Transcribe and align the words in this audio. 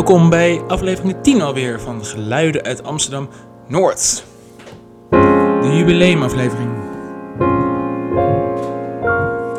Welkom 0.00 0.30
bij 0.30 0.60
aflevering 0.68 1.16
10 1.22 1.40
alweer 1.42 1.80
van 1.80 2.04
Geluiden 2.04 2.62
uit 2.62 2.84
Amsterdam 2.84 3.28
Noord. 3.68 4.24
De 5.10 5.70
jubileumaflevering. 5.76 6.70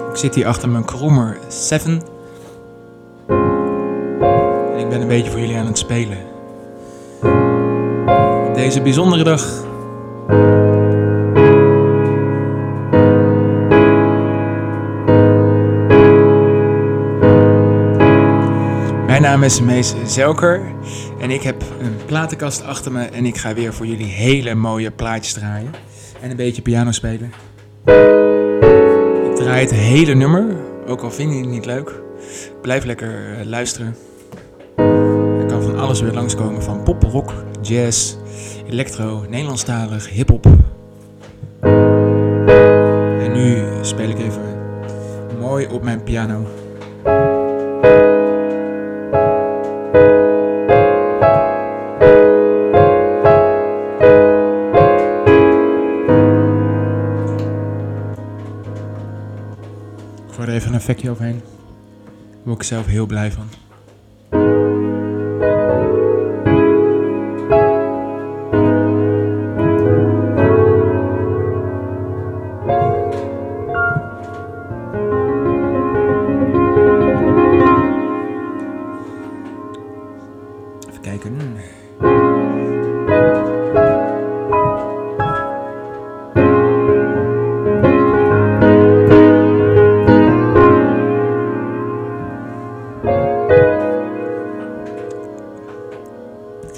Ik 0.10 0.18
zit 0.18 0.36
hier 0.36 0.48
achter 0.48 0.70
mijn 0.70 0.86
Krommer 0.86 1.38
7. 1.48 2.02
En 3.28 4.80
ik 4.80 4.90
ben 4.90 5.02
een 5.02 5.08
beetje 5.08 5.32
voor 5.32 5.40
jullie 5.40 5.58
aan 5.58 5.66
het 5.66 5.78
spelen. 5.78 6.18
Op 8.48 8.56
deze 8.56 8.82
bijzondere 8.82 9.24
dag. 9.24 9.70
Naam 19.42 19.50
is 19.50 19.62
Mees 19.62 19.94
Zelker 20.06 20.62
en 21.20 21.32
ik 21.32 21.42
heb 21.42 21.64
een 21.80 21.96
platenkast 22.06 22.64
achter 22.64 22.92
me 22.92 23.04
en 23.04 23.26
ik 23.26 23.38
ga 23.38 23.54
weer 23.54 23.74
voor 23.74 23.86
jullie 23.86 24.06
hele 24.06 24.56
mooie 24.56 24.92
plaatjes 24.92 25.34
draaien 25.34 25.72
en 26.20 26.30
een 26.30 26.36
beetje 26.36 26.62
piano 26.62 26.92
spelen. 26.92 27.34
Ik 29.30 29.36
draai 29.36 29.62
het 29.62 29.74
hele 29.74 30.14
nummer, 30.14 30.56
ook 30.88 31.02
al 31.02 31.12
vind 31.12 31.32
je 31.32 31.40
het 31.40 31.48
niet 31.48 31.66
leuk. 31.66 32.02
Blijf 32.62 32.84
lekker 32.84 33.38
eh, 33.40 33.46
luisteren. 33.46 33.96
Er 35.40 35.46
kan 35.48 35.62
van 35.62 35.80
alles 35.80 36.02
weer 36.02 36.14
langskomen 36.14 36.64
van 36.64 36.84
pop, 36.84 37.04
rock, 37.04 37.34
jazz, 37.62 38.16
electro, 38.70 39.26
Nederlandstalig, 39.30 40.10
hip-hop. 40.10 40.46
En 43.20 43.32
nu 43.32 43.64
speel 43.82 44.10
ik 44.10 44.20
even 44.20 44.58
mooi 45.40 45.68
op 45.68 45.84
mijn 45.84 46.04
piano. 46.04 46.46
Effectje 61.02 61.10
overheen. 61.10 61.42
Daar 62.32 62.44
word 62.44 62.58
ik 62.58 62.64
zelf 62.64 62.86
heel 62.86 63.06
blij 63.06 63.32
van. 63.32 63.71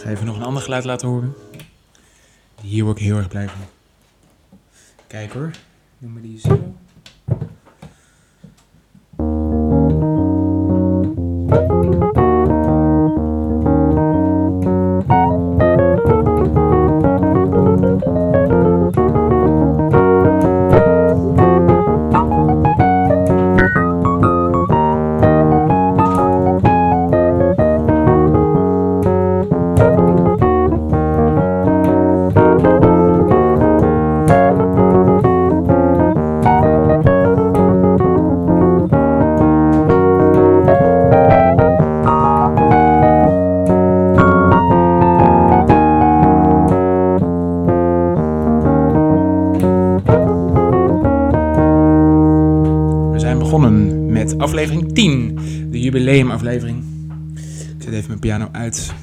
Ga 0.03 0.09
even 0.09 0.25
nog 0.25 0.35
een 0.35 0.43
ander 0.43 0.63
geluid 0.63 0.83
laten 0.83 1.07
horen. 1.07 1.33
Hier 2.61 2.83
word 2.83 2.97
ik 2.97 3.03
heel 3.03 3.17
erg 3.17 3.27
blij 3.27 3.47
van. 3.47 3.61
Kijk 5.07 5.33
hoor. 5.33 5.51
Noem 5.97 6.13
maar 6.13 6.21
die 6.21 6.39
zo. 6.39 6.75
Jubileumaflevering. 55.93 56.83
Ik 57.77 57.83
zet 57.83 57.93
even 57.93 58.07
mijn 58.07 58.19
piano 58.19 58.49
uit, 58.51 58.93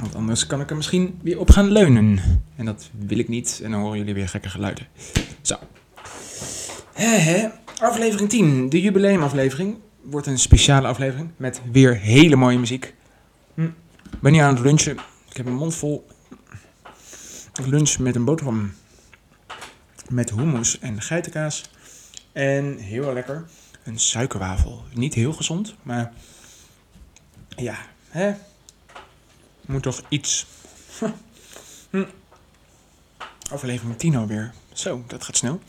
want 0.00 0.14
anders 0.14 0.46
kan 0.46 0.60
ik 0.60 0.70
er 0.70 0.76
misschien 0.76 1.18
weer 1.22 1.38
op 1.38 1.50
gaan 1.50 1.70
leunen. 1.70 2.20
En 2.56 2.64
dat 2.64 2.90
wil 2.98 3.18
ik 3.18 3.28
niet, 3.28 3.60
en 3.64 3.70
dan 3.70 3.80
horen 3.80 3.98
jullie 3.98 4.14
weer 4.14 4.28
gekke 4.28 4.48
geluiden. 4.48 4.86
Zo. 5.40 5.56
Hè, 6.92 7.16
hè. 7.16 7.48
Aflevering 7.80 8.28
10, 8.28 8.68
de 8.68 8.80
jubileumaflevering, 8.80 9.76
wordt 10.02 10.26
een 10.26 10.38
speciale 10.38 10.88
aflevering 10.88 11.30
met 11.36 11.60
weer 11.72 11.96
hele 11.96 12.36
mooie 12.36 12.58
muziek. 12.58 12.94
Hm. 13.54 13.68
Ben 14.20 14.32
hier 14.32 14.42
aan 14.42 14.54
het 14.54 14.64
lunchen. 14.64 14.96
Ik 15.30 15.36
heb 15.36 15.46
een 15.46 15.54
mond 15.54 15.74
vol. 15.74 16.06
Ik 17.60 17.66
lunch 17.66 17.98
met 17.98 18.16
een 18.16 18.24
boterham 18.24 18.72
met 20.08 20.30
hummus 20.30 20.78
en 20.78 21.02
geitenkaas. 21.02 21.70
En 22.32 22.78
heel 22.78 23.12
lekker, 23.12 23.44
een 23.84 23.98
suikerwafel. 23.98 24.84
Niet 24.92 25.14
heel 25.14 25.32
gezond, 25.32 25.74
maar 25.82 26.12
ja, 27.48 27.76
hè? 28.08 28.34
Moet 29.66 29.82
toch 29.82 30.02
iets. 30.08 30.46
Hm. 31.90 32.04
Aflevering 33.52 33.98
10 33.98 34.16
alweer. 34.16 34.52
Zo, 34.72 35.04
dat 35.06 35.24
gaat 35.24 35.36
snel. 35.36 35.60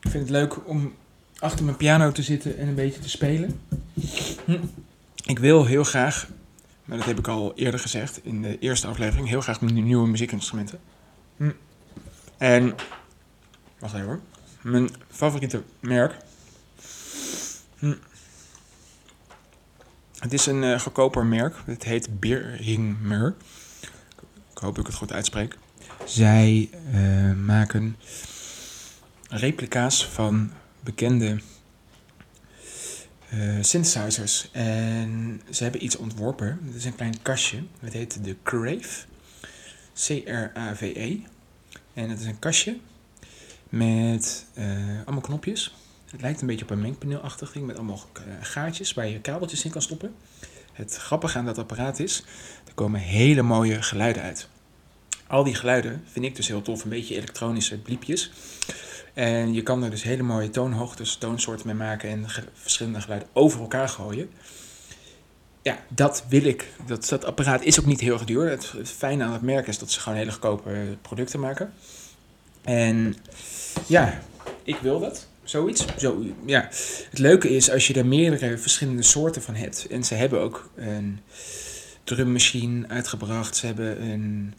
Ik 0.00 0.10
vind 0.10 0.22
het 0.22 0.30
leuk 0.30 0.68
om 0.68 0.94
achter 1.38 1.64
mijn 1.64 1.76
piano 1.76 2.12
te 2.12 2.22
zitten 2.22 2.58
en 2.58 2.68
een 2.68 2.74
beetje 2.74 3.00
te 3.00 3.08
spelen. 3.08 3.60
Ik 5.24 5.38
wil 5.38 5.64
heel 5.64 5.84
graag, 5.84 6.28
maar 6.84 6.96
dat 6.96 7.06
heb 7.06 7.18
ik 7.18 7.28
al 7.28 7.52
eerder 7.54 7.80
gezegd 7.80 8.24
in 8.24 8.42
de 8.42 8.58
eerste 8.58 8.86
aflevering, 8.86 9.28
heel 9.28 9.40
graag 9.40 9.60
nieuwe 9.60 10.08
muziekinstrumenten. 10.08 10.80
En, 12.38 12.74
wacht 13.78 13.94
even 13.94 14.06
hoor 14.06 14.20
mijn 14.62 14.90
favoriete 15.10 15.62
merk. 15.80 16.16
Hm. 17.82 17.94
Het 20.18 20.32
is 20.32 20.46
een 20.46 20.62
uh, 20.62 20.80
goedkoper 20.80 21.26
merk. 21.26 21.56
Het 21.64 21.84
heet 21.84 22.20
Beringer. 22.20 23.34
Ik 24.50 24.58
hoop 24.58 24.74
dat 24.74 24.78
ik 24.78 24.86
het 24.86 24.94
goed 24.94 25.12
uitspreek. 25.12 25.58
Zij 26.04 26.70
uh, 26.94 27.34
maken 27.34 27.96
replica's 29.28 30.06
van 30.06 30.50
bekende 30.80 31.40
uh, 33.34 33.62
synthesizers. 33.62 34.50
En 34.52 35.40
ze 35.50 35.62
hebben 35.62 35.84
iets 35.84 35.96
ontworpen. 35.96 36.60
Het 36.64 36.74
is 36.74 36.84
een 36.84 36.94
klein 36.94 37.22
kastje. 37.22 37.62
Het 37.80 37.92
heet 37.92 38.24
de 38.24 38.36
Crave. 38.42 39.04
C-R-A-V-E. 39.94 41.18
En 41.94 42.10
het 42.10 42.20
is 42.20 42.26
een 42.26 42.38
kastje 42.38 42.78
met 43.68 44.46
allemaal 45.04 45.20
knopjes. 45.20 45.74
Het 46.12 46.20
lijkt 46.20 46.40
een 46.40 46.46
beetje 46.46 46.64
op 46.64 46.70
een 46.70 46.80
mengpaneelachtig 46.80 47.52
ding 47.52 47.66
met 47.66 47.76
allemaal 47.76 48.00
uh, 48.18 48.34
gaatjes 48.40 48.94
waar 48.94 49.08
je 49.08 49.20
kabeltjes 49.20 49.64
in 49.64 49.70
kan 49.70 49.82
stoppen. 49.82 50.14
Het 50.72 50.96
grappige 50.96 51.38
aan 51.38 51.44
dat 51.44 51.58
apparaat 51.58 51.98
is, 51.98 52.24
er 52.66 52.74
komen 52.74 53.00
hele 53.00 53.42
mooie 53.42 53.82
geluiden 53.82 54.22
uit. 54.22 54.48
Al 55.26 55.44
die 55.44 55.54
geluiden 55.54 56.04
vind 56.10 56.24
ik 56.24 56.36
dus 56.36 56.48
heel 56.48 56.62
tof, 56.62 56.84
een 56.84 56.90
beetje 56.90 57.16
elektronische 57.16 57.78
bliepjes. 57.78 58.30
En 59.14 59.52
je 59.54 59.62
kan 59.62 59.82
er 59.82 59.90
dus 59.90 60.02
hele 60.02 60.22
mooie 60.22 60.50
toonhoogtes, 60.50 61.16
toonsoorten 61.16 61.66
mee 61.66 61.76
maken 61.76 62.08
en 62.08 62.26
verschillende 62.52 63.00
geluiden 63.00 63.28
over 63.32 63.60
elkaar 63.60 63.88
gooien. 63.88 64.30
Ja, 65.62 65.78
dat 65.88 66.24
wil 66.28 66.44
ik. 66.44 66.68
Dat, 66.86 67.08
dat 67.08 67.24
apparaat 67.24 67.62
is 67.62 67.80
ook 67.80 67.86
niet 67.86 68.00
heel 68.00 68.24
duur. 68.24 68.50
Het, 68.50 68.72
het 68.72 68.88
fijne 68.88 69.24
aan 69.24 69.32
het 69.32 69.42
merk 69.42 69.66
is 69.66 69.78
dat 69.78 69.90
ze 69.90 70.00
gewoon 70.00 70.18
hele 70.18 70.30
goedkope 70.32 70.96
producten 71.02 71.40
maken. 71.40 71.72
En 72.62 73.16
ja, 73.86 74.22
ik 74.62 74.76
wil 74.76 75.00
dat. 75.00 75.30
Zoiets. 75.44 75.84
Zo, 75.98 76.24
ja. 76.46 76.68
Het 77.10 77.18
leuke 77.18 77.48
is 77.48 77.70
als 77.70 77.86
je 77.86 77.94
er 77.94 78.06
meerdere 78.06 78.58
verschillende 78.58 79.02
soorten 79.02 79.42
van 79.42 79.54
hebt. 79.54 79.86
En 79.86 80.04
ze 80.04 80.14
hebben 80.14 80.40
ook 80.40 80.70
een 80.76 81.20
drummachine 82.04 82.88
uitgebracht. 82.88 83.56
Ze 83.56 83.66
hebben 83.66 84.02
een 84.02 84.54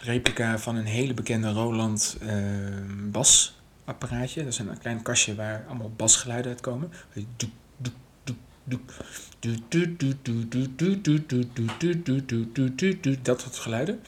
replica 0.00 0.58
van 0.58 0.76
een 0.76 0.86
hele 0.86 1.14
bekende 1.14 1.50
Roland 1.50 2.16
uh, 2.22 2.30
basapparaatje. 3.10 4.44
Dat 4.44 4.52
is 4.52 4.58
een 4.58 4.78
klein 4.78 5.02
kastje 5.02 5.34
waar 5.34 5.64
allemaal 5.68 5.92
basgeluiden 5.96 6.50
uitkomen. 6.50 6.90
Dat 13.22 13.40
soort 13.40 13.56
geluiden. 13.56 14.00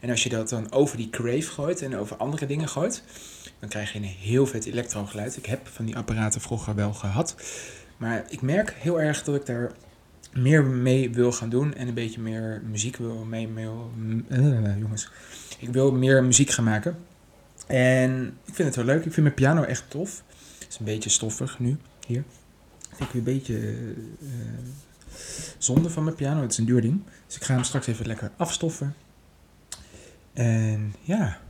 En 0.00 0.10
als 0.10 0.22
je 0.22 0.28
dat 0.28 0.48
dan 0.48 0.72
over 0.72 0.96
die 0.96 1.10
crave 1.10 1.50
gooit 1.50 1.82
en 1.82 1.96
over 1.96 2.16
andere 2.16 2.46
dingen 2.46 2.68
gooit, 2.68 3.02
dan 3.62 3.70
krijg 3.70 3.92
je 3.92 3.98
een 3.98 4.04
heel 4.04 4.46
vet 4.46 4.64
elektrogeluid. 4.64 5.36
Ik 5.36 5.46
heb 5.46 5.66
van 5.66 5.84
die 5.84 5.96
apparaten 5.96 6.40
vroeger 6.40 6.74
wel 6.74 6.92
gehad. 6.92 7.36
Maar 7.96 8.24
ik 8.28 8.42
merk 8.42 8.74
heel 8.78 9.00
erg 9.00 9.22
dat 9.24 9.34
ik 9.34 9.46
daar 9.46 9.72
meer 10.32 10.64
mee 10.64 11.10
wil 11.10 11.32
gaan 11.32 11.48
doen 11.48 11.74
en 11.74 11.88
een 11.88 11.94
beetje 11.94 12.20
meer 12.20 12.62
muziek 12.64 12.96
wil 12.96 13.24
mee. 13.24 13.48
uh, 13.48 14.78
jongens, 14.78 15.10
ik 15.58 15.68
wil 15.68 15.92
meer 15.92 16.24
muziek 16.24 16.50
gaan 16.50 16.64
maken. 16.64 16.96
En 17.66 18.38
ik 18.44 18.54
vind 18.54 18.68
het 18.68 18.76
wel 18.76 18.84
leuk. 18.84 19.04
Ik 19.04 19.12
vind 19.12 19.26
mijn 19.26 19.34
piano 19.34 19.62
echt 19.62 19.84
tof. 19.88 20.22
Het 20.58 20.68
is 20.68 20.78
een 20.78 20.84
beetje 20.84 21.10
stoffig 21.10 21.58
nu, 21.58 21.76
hier. 22.06 22.24
Ik 22.90 22.96
vind 22.96 23.08
ik 23.08 23.14
een 23.14 23.22
beetje 23.22 23.58
uh, 24.22 24.30
zonde 25.58 25.90
van 25.90 26.04
mijn 26.04 26.16
piano. 26.16 26.42
Het 26.42 26.52
is 26.52 26.58
een 26.58 26.66
duur 26.66 26.80
ding. 26.80 27.02
Dus 27.26 27.36
ik 27.36 27.44
ga 27.44 27.54
hem 27.54 27.64
straks 27.64 27.86
even 27.86 28.06
lekker 28.06 28.30
afstoffen. 28.36 28.94
En 30.32 30.94
ja. 31.00 31.40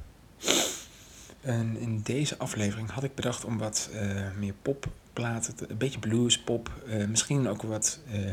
En 1.43 1.77
in 1.77 2.01
deze 2.03 2.39
aflevering 2.39 2.91
had 2.91 3.05
ik 3.05 3.15
bedacht 3.15 3.45
om 3.45 3.59
wat 3.59 3.91
uh, 3.93 4.01
meer 4.39 4.55
popplaten, 4.63 5.55
een 5.69 5.77
beetje 5.77 5.99
blues, 5.99 6.39
pop, 6.39 6.71
uh, 6.87 7.07
misschien 7.07 7.49
ook 7.49 7.63
wat 7.63 8.01
uh, 8.13 8.31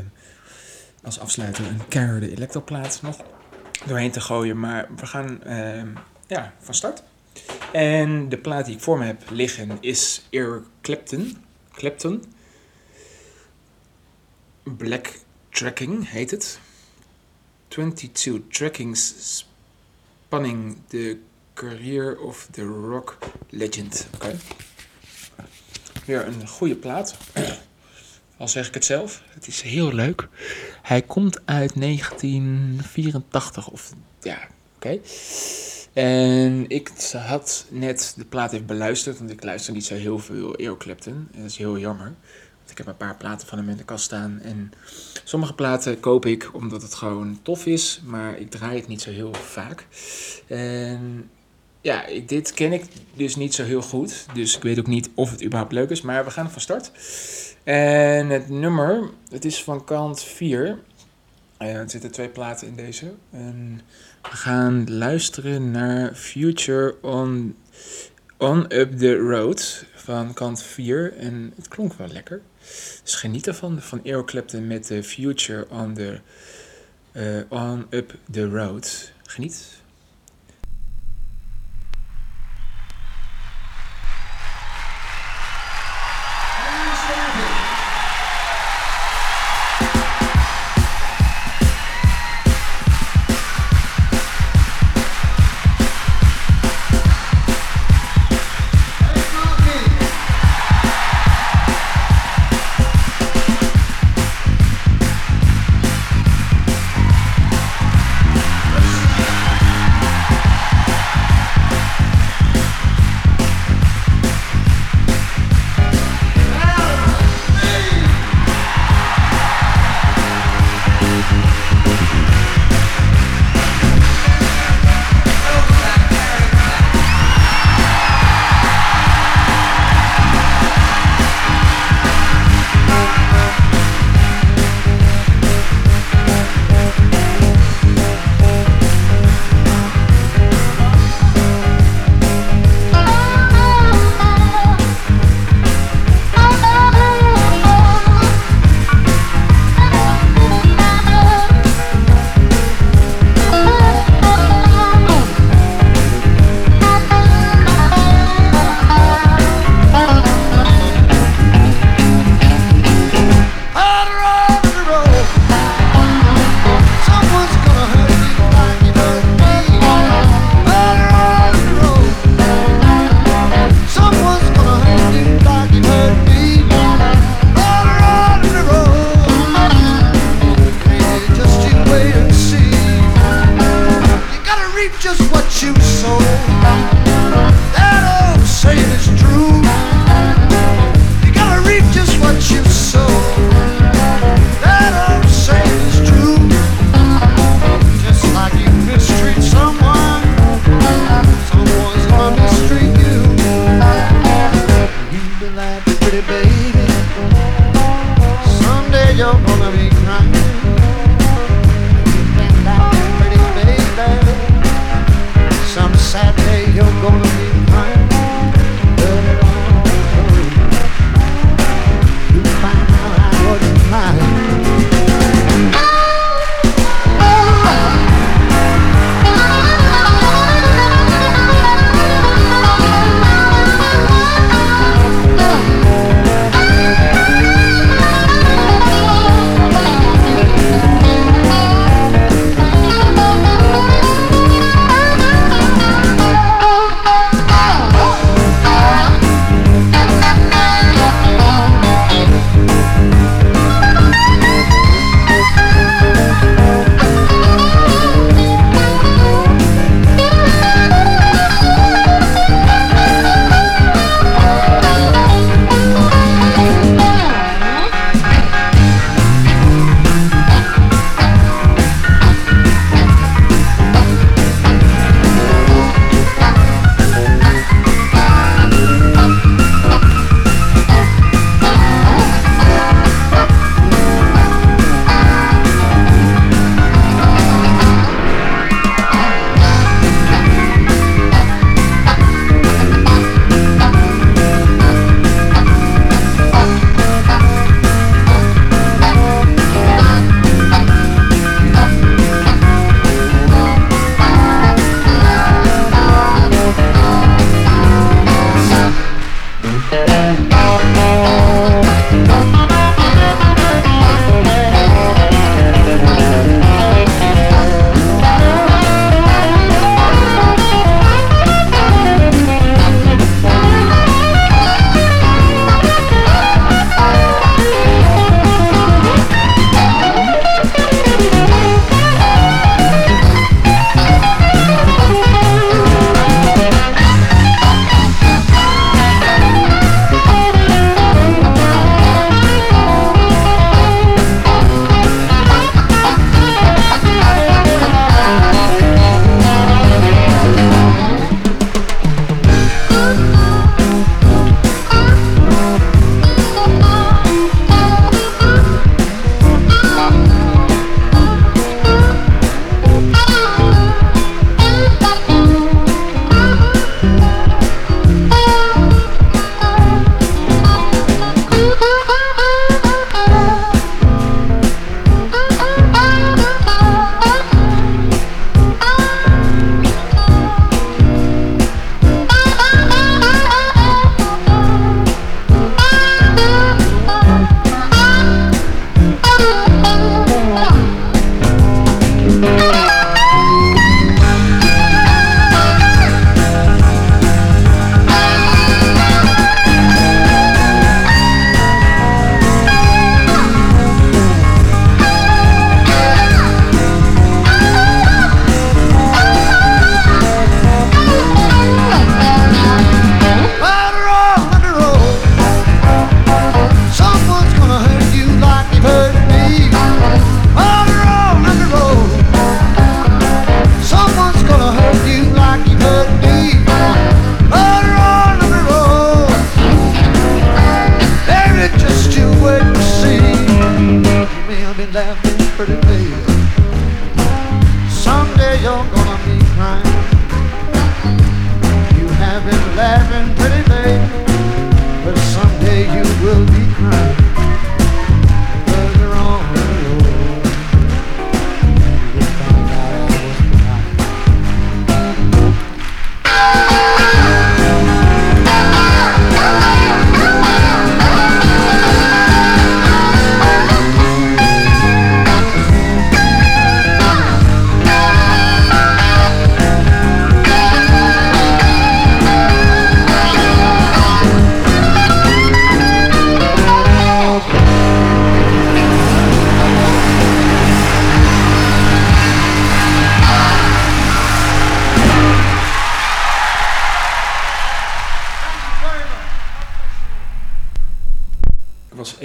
als 1.03 1.19
afsluiter 1.19 1.65
een 1.65 1.87
keiharde 1.87 2.31
elektroplaat 2.31 2.99
nog 3.01 3.17
doorheen 3.85 4.11
te 4.11 4.21
gooien. 4.21 4.59
Maar 4.59 4.87
we 4.95 5.05
gaan 5.05 5.39
ja, 6.27 6.53
van 6.59 6.73
start. 6.73 7.03
En 7.71 8.29
de 8.29 8.37
plaat 8.37 8.65
die 8.65 8.75
ik 8.75 8.81
voor 8.81 8.97
me 8.97 9.05
heb 9.05 9.29
liggen 9.29 9.77
is 9.79 10.27
Eric 10.29 10.63
Clapton. 10.81 11.37
Clapton. 11.71 12.23
Black 14.63 15.19
Tracking 15.49 16.09
heet 16.09 16.31
het. 16.31 16.59
22 17.67 18.41
trackings 18.49 19.13
spanning 20.27 20.77
the 20.87 21.19
career 21.59 22.19
of 22.19 22.47
the 22.51 22.63
rock 22.63 23.17
legend. 23.49 24.07
Oké. 24.15 24.37
Weer 26.05 26.27
een 26.27 26.47
goede 26.47 26.75
plaat. 26.75 27.17
Al 28.37 28.47
zeg 28.47 28.67
ik 28.67 28.73
het 28.73 28.85
zelf. 28.85 29.23
Het 29.27 29.47
is 29.47 29.61
heel 29.61 29.93
leuk. 29.93 30.27
Hij 30.81 31.01
komt 31.01 31.39
uit 31.45 31.79
1984 31.79 33.67
of 33.67 33.93
ja, 34.21 34.47
oké. 34.75 34.99
En 35.93 36.69
ik 36.69 36.91
had 37.11 37.65
net 37.69 38.13
de 38.17 38.25
plaat 38.25 38.53
even 38.53 38.65
beluisterd, 38.65 39.17
want 39.17 39.31
ik 39.31 39.43
luister 39.43 39.73
niet 39.73 39.85
zo 39.85 39.95
heel 39.95 40.19
veel 40.19 40.55
Eric. 40.55 40.85
En 41.05 41.29
dat 41.35 41.45
is 41.45 41.57
heel 41.57 41.77
jammer. 41.77 42.13
Want 42.57 42.71
ik 42.71 42.77
heb 42.77 42.87
een 42.87 42.97
paar 42.97 43.15
platen 43.15 43.47
van 43.47 43.57
hem 43.57 43.69
in 43.69 43.77
de 43.77 43.83
kast 43.83 44.03
staan. 44.03 44.39
En 44.43 44.71
sommige 45.23 45.53
platen 45.53 45.99
koop 45.99 46.25
ik 46.25 46.53
omdat 46.53 46.81
het 46.81 46.95
gewoon 46.95 47.39
tof 47.41 47.65
is, 47.65 48.01
maar 48.03 48.37
ik 48.37 48.49
draai 48.49 48.75
het 48.79 48.87
niet 48.87 49.01
zo 49.01 49.11
heel 49.11 49.33
vaak. 49.33 49.85
En 50.47 51.29
ja, 51.81 52.05
dit 52.25 52.53
ken 52.53 52.73
ik 52.73 52.83
dus 53.13 53.35
niet 53.35 53.53
zo 53.53 53.63
heel 53.63 53.81
goed. 53.81 54.25
Dus 54.33 54.55
ik 54.55 54.63
weet 54.63 54.79
ook 54.79 54.87
niet 54.87 55.09
of 55.13 55.31
het 55.31 55.43
überhaupt 55.43 55.73
leuk 55.73 55.89
is. 55.89 56.01
Maar 56.01 56.25
we 56.25 56.31
gaan 56.31 56.51
van 56.51 56.61
start. 56.61 56.91
En 57.63 58.29
het 58.29 58.49
nummer, 58.49 59.09
het 59.29 59.45
is 59.45 59.63
van 59.63 59.83
kant 59.83 60.23
4. 60.23 60.79
Uh, 61.59 61.75
er 61.75 61.89
zitten 61.89 62.11
twee 62.11 62.29
platen 62.29 62.67
in 62.67 62.75
deze. 62.75 63.13
En 63.31 63.81
we 64.21 64.37
gaan 64.37 64.97
luisteren 64.97 65.71
naar 65.71 66.15
Future 66.15 66.95
on, 67.01 67.55
on 68.37 68.65
Up 68.73 68.97
the 68.97 69.15
Road 69.15 69.85
van 69.95 70.33
kant 70.33 70.63
4. 70.63 71.13
En 71.17 71.53
het 71.55 71.67
klonk 71.67 71.93
wel 71.93 72.07
lekker. 72.07 72.41
Dus 73.03 73.15
geniet 73.15 73.47
ervan, 73.47 73.81
van 73.81 74.01
Aero 74.03 74.23
Clapton 74.23 74.67
met 74.67 74.87
de 74.87 75.03
Future 75.03 75.67
on, 75.69 75.93
the, 75.93 76.19
uh, 77.13 77.41
on 77.49 77.85
Up 77.89 78.15
the 78.31 78.49
Road. 78.49 79.11
Geniet. 79.23 79.78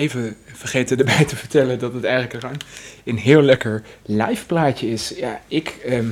Even 0.04 0.36
vergeten 0.44 0.98
erbij 0.98 1.24
te 1.24 1.36
vertellen 1.36 1.78
dat 1.78 1.92
het 1.92 2.04
eigenlijk 2.04 2.62
een, 3.04 3.16
heel 3.16 3.42
lekker 3.42 3.82
live 4.02 4.46
plaatje 4.46 4.88
is. 4.88 5.08
Ja, 5.08 5.40
ik. 5.48 5.68
ehm, 5.68 6.10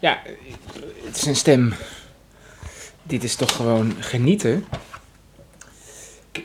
ja, 0.00 0.22
het 1.04 1.16
is 1.16 1.26
een 1.26 1.36
stem. 1.36 1.74
Dit 3.02 3.24
is 3.24 3.34
toch 3.34 3.56
gewoon 3.56 3.94
genieten. 3.98 4.64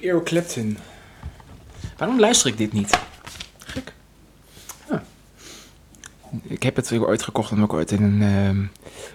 Eric 0.01 0.24
Clapton. 0.24 0.77
Waarom 1.98 2.20
luister 2.20 2.50
ik 2.50 2.58
dit 2.58 2.74
niet? 2.74 3.00
Gek. 3.65 3.93
Ah. 4.89 5.01
Ik 6.43 6.63
heb 6.63 6.75
het 6.75 6.91
ooit 6.91 7.24
gekocht 7.24 7.51
omdat 7.51 7.65
ik 7.65 7.74
ooit 7.74 7.91
in 7.91 8.03
een 8.03 8.22
ehm 8.22 8.65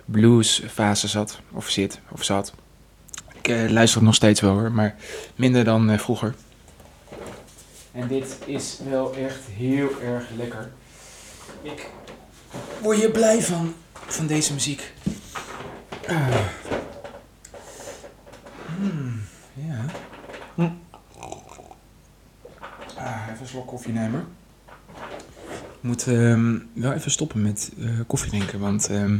bluesfase 0.04 1.08
zat. 1.08 1.40
Of 1.52 1.68
zit, 1.68 2.00
of 2.08 2.24
zat. 2.24 2.52
Ik 3.38 3.48
eh, 3.48 3.70
luister 3.70 3.98
het 3.98 4.06
nog 4.06 4.14
steeds 4.14 4.40
wel 4.40 4.52
hoor, 4.52 4.72
maar 4.72 4.94
minder 5.34 5.64
dan 5.64 5.90
eh, 5.90 5.98
vroeger. 5.98 6.34
En 7.96 8.08
dit 8.08 8.38
is 8.44 8.78
wel 8.88 9.14
echt 9.14 9.40
heel 9.56 10.00
erg 10.02 10.30
lekker. 10.36 10.70
Ik 11.62 11.90
word 12.82 12.98
hier 12.98 13.10
blij 13.10 13.42
van, 13.42 13.74
van 13.92 14.26
deze 14.26 14.52
muziek. 14.52 14.92
Hmm, 18.76 19.20
ja. 19.54 19.84
Ah, 22.96 23.22
even 23.30 23.40
een 23.40 23.46
slok 23.46 23.66
koffie 23.66 23.92
nemen. 23.92 24.26
Ik 25.52 25.82
moet 25.82 26.06
ehm, 26.06 26.58
wel 26.72 26.92
even 26.92 27.10
stoppen 27.10 27.42
met 27.42 27.72
eh, 27.78 28.00
koffie 28.06 28.30
drinken, 28.30 28.60
want 28.60 28.88
ehm, 28.88 29.18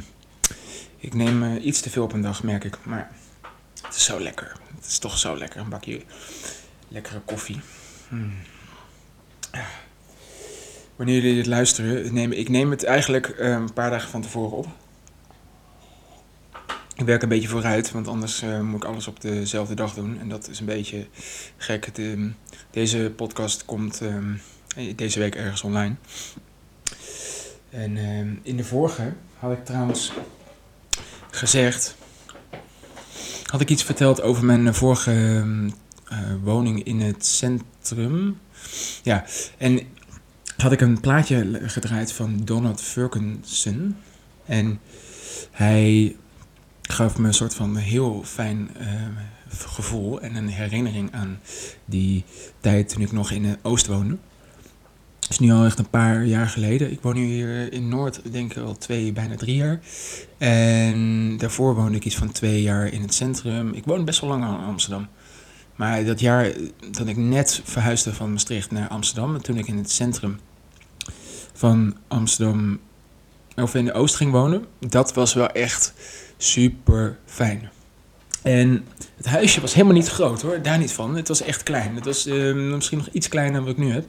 ik 0.97 1.14
neem 1.14 1.42
eh, 1.42 1.64
iets 1.64 1.80
te 1.80 1.90
veel 1.90 2.02
op 2.02 2.12
een 2.12 2.21
dag, 2.21 2.42
merk 2.42 2.64
ik. 2.64 2.78
Maar 2.83 3.11
het 3.83 3.95
is 3.95 4.04
zo 4.04 4.21
lekker. 4.21 4.56
Het 4.75 4.87
is 4.87 4.99
toch 4.99 5.18
zo 5.18 5.38
lekker, 5.38 5.61
een 5.61 5.68
bakje 5.68 6.02
lekkere 6.88 7.21
koffie. 7.21 7.61
Hmm. 8.09 8.33
Wanneer 10.96 11.14
jullie 11.14 11.34
dit 11.34 11.46
luisteren, 11.46 12.14
neem, 12.14 12.32
ik 12.32 12.48
neem 12.48 12.70
het 12.70 12.84
eigenlijk 12.84 13.28
eh, 13.28 13.50
een 13.50 13.72
paar 13.72 13.90
dagen 13.90 14.10
van 14.10 14.22
tevoren 14.22 14.56
op. 14.56 14.66
Ik 16.94 17.06
werk 17.06 17.22
een 17.22 17.28
beetje 17.28 17.48
vooruit, 17.48 17.92
want 17.92 18.08
anders 18.08 18.42
eh, 18.42 18.60
moet 18.60 18.82
ik 18.82 18.88
alles 18.88 19.06
op 19.06 19.20
dezelfde 19.20 19.75
dag 19.75 19.94
doen. 19.94 20.18
En 20.20 20.28
dat 20.28 20.48
is 20.48 20.60
een 20.60 20.66
beetje 20.66 21.06
gek. 21.56 21.94
De, 21.94 22.30
deze 22.70 23.12
podcast 23.16 23.64
komt 23.64 24.00
ehm, 24.00 24.34
deze 24.96 25.18
week 25.18 25.34
ergens 25.34 25.62
online. 25.62 25.94
En 27.70 27.96
ehm, 27.96 28.28
in 28.42 28.56
de 28.56 28.64
vorige 28.64 29.12
had 29.38 29.52
ik 29.52 29.64
trouwens 29.64 30.12
gezegd. 31.30 31.96
Had 33.46 33.60
ik 33.60 33.70
iets 33.70 33.84
verteld 33.84 34.22
over 34.22 34.44
mijn 34.44 34.75
vorige 34.75 35.10
ehm, 35.10 35.70
eh, 36.08 36.18
woning 36.42 36.84
in 36.84 37.00
het 37.00 37.26
centrum. 37.26 38.38
Ja, 39.02 39.25
en 39.58 39.80
had 40.56 40.73
ik 40.73 40.80
een 40.80 41.00
plaatje 41.00 41.61
gedraaid 41.62 42.12
van 42.12 42.40
Donald 42.44 42.80
Ferguson. 42.80 43.96
En 44.46 44.80
hij 45.50 46.16
gaf 46.82 47.18
me 47.18 47.26
een 47.26 47.35
soort 47.35 47.54
van 47.54 47.76
heel 47.76 48.23
fijn 48.25 48.70
eh, 48.78 48.87
gevoel 49.49 50.20
en 50.20 50.35
een 50.35 50.49
herinnering 50.49 51.12
aan 51.12 51.38
die 51.85 52.25
tijd 52.61 52.88
toen 52.88 53.02
ik 53.02 53.12
nog 53.12 53.30
in 53.30 53.44
het 53.44 53.58
Oost 53.62 53.87
woonde. 53.87 54.16
Het 55.20 55.30
is 55.30 55.38
nu 55.38 55.52
al 55.52 55.64
echt 55.64 55.78
een 55.78 55.90
paar 55.90 56.25
jaar 56.25 56.49
geleden. 56.49 56.90
Ik 56.90 57.00
woon 57.00 57.14
nu 57.14 57.25
hier 57.25 57.73
in 57.73 57.88
Noord, 57.88 58.20
denk 58.32 58.54
ik 58.54 58.62
al 58.62 58.78
twee, 58.78 59.12
bijna 59.12 59.37
drie 59.37 59.56
jaar. 59.56 59.80
En 60.38 61.37
daarvoor 61.37 61.75
woonde 61.75 61.96
ik 61.96 62.04
iets 62.04 62.16
van 62.16 62.32
twee 62.32 62.62
jaar 62.62 62.92
in 62.92 63.02
het 63.02 63.14
centrum. 63.14 63.73
Ik 63.73 63.85
woonde 63.85 64.04
best 64.04 64.20
wel 64.20 64.30
lang 64.30 64.44
in 64.44 64.64
Amsterdam. 64.64 65.08
Maar 65.76 66.04
dat 66.04 66.21
jaar 66.21 66.52
dat 66.90 67.06
ik 67.06 67.16
net 67.16 67.61
verhuisde 67.64 68.14
van 68.14 68.33
Maastricht 68.33 68.71
naar 68.71 68.88
Amsterdam, 68.88 69.42
toen 69.42 69.59
ik 69.59 69.66
in 69.66 69.76
het 69.76 69.90
centrum 69.90 70.38
van 71.52 71.97
Amsterdam, 72.09 72.80
of 73.56 73.75
in 73.75 73.85
de 73.85 73.92
Oost 73.92 74.14
ging 74.14 74.33
wonen, 74.33 74.64
dat 74.78 75.14
was 75.14 75.35
wel 75.35 75.49
echt 75.49 75.95
super 76.37 77.18
fijn. 77.25 77.71
En 78.42 78.85
het 79.16 79.26
huisje 79.26 79.61
was 79.61 79.75
helemaal 79.75 79.97
niet 79.97 80.09
groot 80.09 80.42
hoor, 80.42 80.62
daar 80.62 80.78
niet 80.78 80.92
van. 80.92 81.16
Het 81.16 81.28
was 81.28 81.42
echt 81.42 81.62
klein. 81.62 81.95
Het 81.95 82.04
was 82.04 82.26
eh, 82.26 82.54
misschien 82.54 82.99
nog 82.99 83.09
iets 83.12 83.28
kleiner 83.28 83.54
dan 83.54 83.64
wat 83.64 83.73
ik 83.73 83.78
nu 83.78 83.92
heb. 83.92 84.06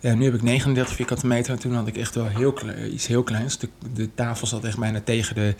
Ja, 0.00 0.14
nu 0.14 0.24
heb 0.24 0.34
ik 0.34 0.42
39 0.42 0.94
vierkante 0.94 1.26
meter 1.26 1.52
en 1.52 1.58
toen 1.58 1.74
had 1.74 1.86
ik 1.86 1.96
echt 1.96 2.14
wel 2.14 2.26
heel 2.26 2.52
klein, 2.52 2.94
iets 2.94 3.06
heel 3.06 3.22
kleins. 3.22 3.58
De, 3.58 3.68
de 3.94 4.14
tafel 4.14 4.46
zat 4.46 4.64
echt 4.64 4.78
bijna 4.78 5.00
tegen 5.00 5.34
de 5.34 5.54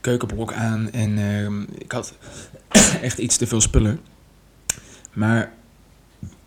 keukenblok 0.00 0.52
aan 0.52 0.92
en 0.92 1.18
uh, 1.18 1.78
ik 1.78 1.92
had 1.92 2.14
echt 3.02 3.18
iets 3.18 3.36
te 3.36 3.46
veel 3.46 3.60
spullen. 3.60 4.00
Maar 5.16 5.52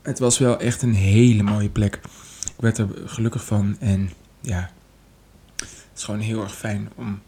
het 0.01 0.19
was 0.19 0.37
wel 0.37 0.59
echt 0.59 0.81
een 0.81 0.93
hele 0.93 1.43
mooie 1.43 1.69
plek. 1.69 1.95
Ik 2.45 2.61
werd 2.61 2.77
er 2.77 2.89
gelukkig 3.05 3.45
van 3.45 3.77
en 3.79 4.11
ja, 4.41 4.71
het 5.55 5.91
is 5.95 6.03
gewoon 6.03 6.19
heel 6.19 6.41
erg 6.41 6.55
fijn 6.55 6.89
om 6.95 7.21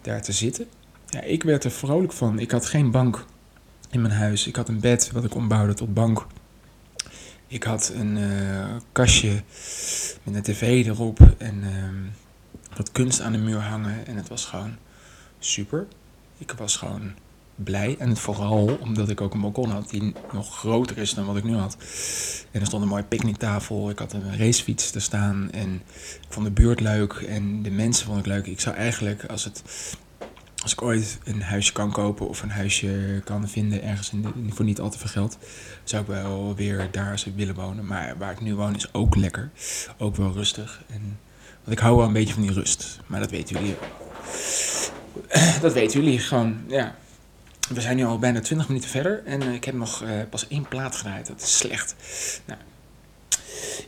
daar 0.00 0.22
te 0.22 0.32
zitten. 0.32 0.66
Ja, 1.06 1.20
ik 1.20 1.42
werd 1.42 1.64
er 1.64 1.70
vrolijk 1.70 2.12
van. 2.12 2.38
Ik 2.38 2.50
had 2.50 2.66
geen 2.66 2.90
bank 2.90 3.24
in 3.90 4.00
mijn 4.00 4.14
huis. 4.14 4.46
Ik 4.46 4.56
had 4.56 4.68
een 4.68 4.80
bed 4.80 5.10
wat 5.12 5.24
ik 5.24 5.34
ombouwde 5.34 5.74
tot 5.74 5.94
bank. 5.94 6.26
Ik 7.46 7.62
had 7.62 7.92
een 7.94 8.16
uh, 8.16 8.76
kastje 8.92 9.42
met 10.22 10.34
een 10.34 10.42
tv 10.42 10.86
erop 10.86 11.34
en 11.38 11.62
uh, 11.62 12.76
wat 12.76 12.92
kunst 12.92 13.20
aan 13.20 13.32
de 13.32 13.38
muur 13.38 13.60
hangen. 13.60 14.06
En 14.06 14.16
het 14.16 14.28
was 14.28 14.44
gewoon 14.44 14.76
super. 15.38 15.86
Ik 16.38 16.52
was 16.52 16.76
gewoon 16.76 17.12
blij. 17.62 17.96
En 17.98 18.16
vooral 18.16 18.78
omdat 18.80 19.08
ik 19.08 19.20
ook 19.20 19.34
een 19.34 19.40
balkon 19.40 19.70
had 19.70 19.90
die 19.90 20.14
nog 20.32 20.58
groter 20.58 20.98
is 20.98 21.14
dan 21.14 21.26
wat 21.26 21.36
ik 21.36 21.44
nu 21.44 21.56
had. 21.56 21.76
En 22.50 22.60
er 22.60 22.66
stond 22.66 22.82
een 22.82 22.88
mooie 22.88 23.02
picknicktafel. 23.02 23.90
Ik 23.90 23.98
had 23.98 24.12
een 24.12 24.38
racefiets 24.38 24.90
te 24.90 25.00
staan. 25.00 25.50
En 25.52 25.74
ik 26.20 26.28
vond 26.28 26.46
de 26.46 26.52
buurt 26.52 26.80
leuk. 26.80 27.12
En 27.12 27.62
de 27.62 27.70
mensen 27.70 28.06
vond 28.06 28.18
ik 28.18 28.26
leuk. 28.26 28.46
Ik 28.46 28.60
zou 28.60 28.76
eigenlijk, 28.76 29.24
als, 29.24 29.44
het, 29.44 29.62
als 30.62 30.72
ik 30.72 30.82
ooit 30.82 31.18
een 31.24 31.42
huisje 31.42 31.72
kan 31.72 31.92
kopen 31.92 32.28
of 32.28 32.42
een 32.42 32.50
huisje 32.50 33.20
kan 33.24 33.48
vinden 33.48 33.82
ergens 33.82 34.12
in 34.12 34.50
voor 34.54 34.64
niet 34.64 34.80
al 34.80 34.90
te 34.90 34.98
veel 34.98 35.10
geld, 35.10 35.38
zou 35.84 36.02
ik 36.02 36.08
wel 36.08 36.54
weer 36.54 36.88
daar 36.90 37.24
willen 37.36 37.54
wonen. 37.54 37.86
Maar 37.86 38.14
waar 38.18 38.32
ik 38.32 38.40
nu 38.40 38.54
woon 38.54 38.74
is 38.74 38.94
ook 38.94 39.16
lekker. 39.16 39.50
Ook 39.98 40.16
wel 40.16 40.32
rustig. 40.32 40.82
En, 40.90 41.18
want 41.64 41.76
ik 41.76 41.82
hou 41.82 41.96
wel 41.96 42.06
een 42.06 42.12
beetje 42.12 42.34
van 42.34 42.42
die 42.42 42.52
rust. 42.52 43.00
Maar 43.06 43.20
dat 43.20 43.30
weten 43.30 43.56
jullie. 43.56 43.76
Dat 45.60 45.72
weten 45.72 46.02
jullie 46.02 46.18
gewoon, 46.18 46.60
ja. 46.66 46.94
We 47.68 47.80
zijn 47.80 47.96
nu 47.96 48.04
al 48.04 48.18
bijna 48.18 48.40
20 48.40 48.68
minuten 48.68 48.90
verder 48.90 49.22
en 49.24 49.42
uh, 49.42 49.54
ik 49.54 49.64
heb 49.64 49.74
nog 49.74 50.02
uh, 50.02 50.10
pas 50.30 50.48
één 50.48 50.68
plaat 50.68 50.96
gedraaid. 50.96 51.26
Dat 51.26 51.42
is 51.42 51.56
slecht. 51.56 51.94
Nou, 52.44 52.60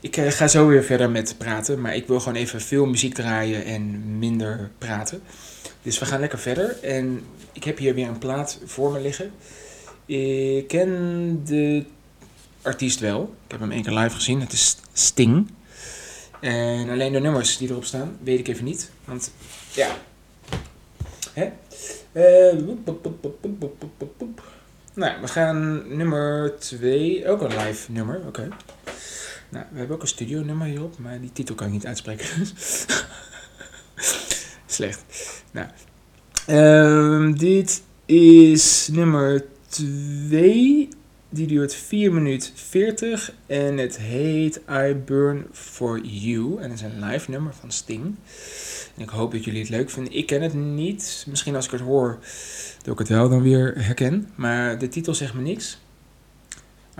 ik 0.00 0.16
uh, 0.16 0.30
ga 0.30 0.48
zo 0.48 0.66
weer 0.66 0.84
verder 0.84 1.10
met 1.10 1.34
praten, 1.38 1.80
maar 1.80 1.94
ik 1.94 2.06
wil 2.06 2.20
gewoon 2.20 2.38
even 2.38 2.60
veel 2.60 2.86
muziek 2.86 3.14
draaien 3.14 3.64
en 3.64 4.18
minder 4.18 4.70
praten. 4.78 5.22
Dus 5.82 5.98
we 5.98 6.04
gaan 6.04 6.20
lekker 6.20 6.38
verder. 6.38 6.82
En 6.82 7.24
ik 7.52 7.64
heb 7.64 7.78
hier 7.78 7.94
weer 7.94 8.08
een 8.08 8.18
plaat 8.18 8.58
voor 8.64 8.92
me 8.92 9.00
liggen. 9.00 9.32
Ik 10.06 10.68
ken 10.68 11.40
de 11.44 11.84
artiest 12.62 13.00
wel. 13.00 13.34
Ik 13.44 13.50
heb 13.50 13.60
hem 13.60 13.70
één 13.70 13.82
keer 13.82 13.92
live 13.92 14.14
gezien. 14.14 14.40
Het 14.40 14.52
is 14.52 14.76
Sting. 14.92 15.50
En 16.40 16.90
alleen 16.90 17.12
de 17.12 17.20
nummers 17.20 17.56
die 17.56 17.70
erop 17.70 17.84
staan, 17.84 18.16
weet 18.22 18.38
ik 18.38 18.48
even 18.48 18.64
niet. 18.64 18.90
Want 19.04 19.30
ja. 19.72 19.96
Hè? 21.32 21.50
Uh, 22.14 22.52
nou, 24.94 25.20
we 25.20 25.28
gaan 25.28 25.82
nummer 25.96 26.58
2, 26.58 27.28
ook 27.28 27.40
een 27.40 27.56
live 27.56 27.92
nummer, 27.92 28.22
oké. 28.26 28.48
Nou, 29.48 29.64
we 29.70 29.78
hebben 29.78 29.96
ook 29.96 30.02
een 30.02 30.08
studio 30.08 30.42
nummer 30.42 30.66
hierop, 30.66 30.98
maar 30.98 31.20
die 31.20 31.32
titel 31.32 31.54
kan 31.54 31.66
ik 31.66 31.72
niet 31.72 31.86
uitspreken. 31.86 32.26
Slecht. 34.66 35.04
Nou, 35.50 35.68
uh, 36.48 37.38
dit 37.38 37.82
is 38.06 38.88
nummer 38.92 39.44
2. 39.68 40.88
Die 41.28 41.46
duurt 41.46 41.74
4 41.74 42.12
minuten 42.12 42.50
40 42.54 43.32
en 43.46 43.78
het 43.78 43.98
heet 43.98 44.60
I 44.70 44.94
Burn 44.94 45.46
For 45.52 46.00
You. 46.00 46.62
En 46.62 46.70
het 46.70 46.80
is 46.80 46.82
een 46.82 47.04
live 47.04 47.30
nummer 47.30 47.54
van 47.54 47.70
Sting. 47.70 48.16
Ik 48.96 49.08
hoop 49.08 49.32
dat 49.32 49.44
jullie 49.44 49.60
het 49.60 49.68
leuk 49.68 49.90
vinden. 49.90 50.12
Ik 50.12 50.26
ken 50.26 50.42
het 50.42 50.54
niet. 50.54 51.24
Misschien 51.28 51.54
als 51.56 51.64
ik 51.64 51.70
het 51.70 51.80
hoor, 51.80 52.18
dat 52.82 52.92
ik 52.92 52.98
het 52.98 53.08
wel 53.08 53.28
dan 53.28 53.42
weer 53.42 53.72
herken. 53.76 54.28
Maar 54.34 54.78
de 54.78 54.88
titel 54.88 55.14
zegt 55.14 55.34
me 55.34 55.42
niks. 55.42 55.78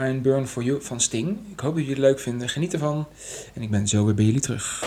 I 0.00 0.20
Burn 0.20 0.46
For 0.46 0.62
You 0.62 0.82
van 0.82 1.00
Sting. 1.00 1.38
Ik 1.52 1.60
hoop 1.60 1.74
dat 1.74 1.86
jullie 1.86 2.02
het 2.02 2.10
leuk 2.10 2.20
vinden. 2.20 2.48
Geniet 2.48 2.72
ervan. 2.72 3.06
En 3.54 3.62
ik 3.62 3.70
ben 3.70 3.88
zo 3.88 4.04
weer 4.04 4.14
bij 4.14 4.24
jullie 4.24 4.40
terug. 4.40 4.84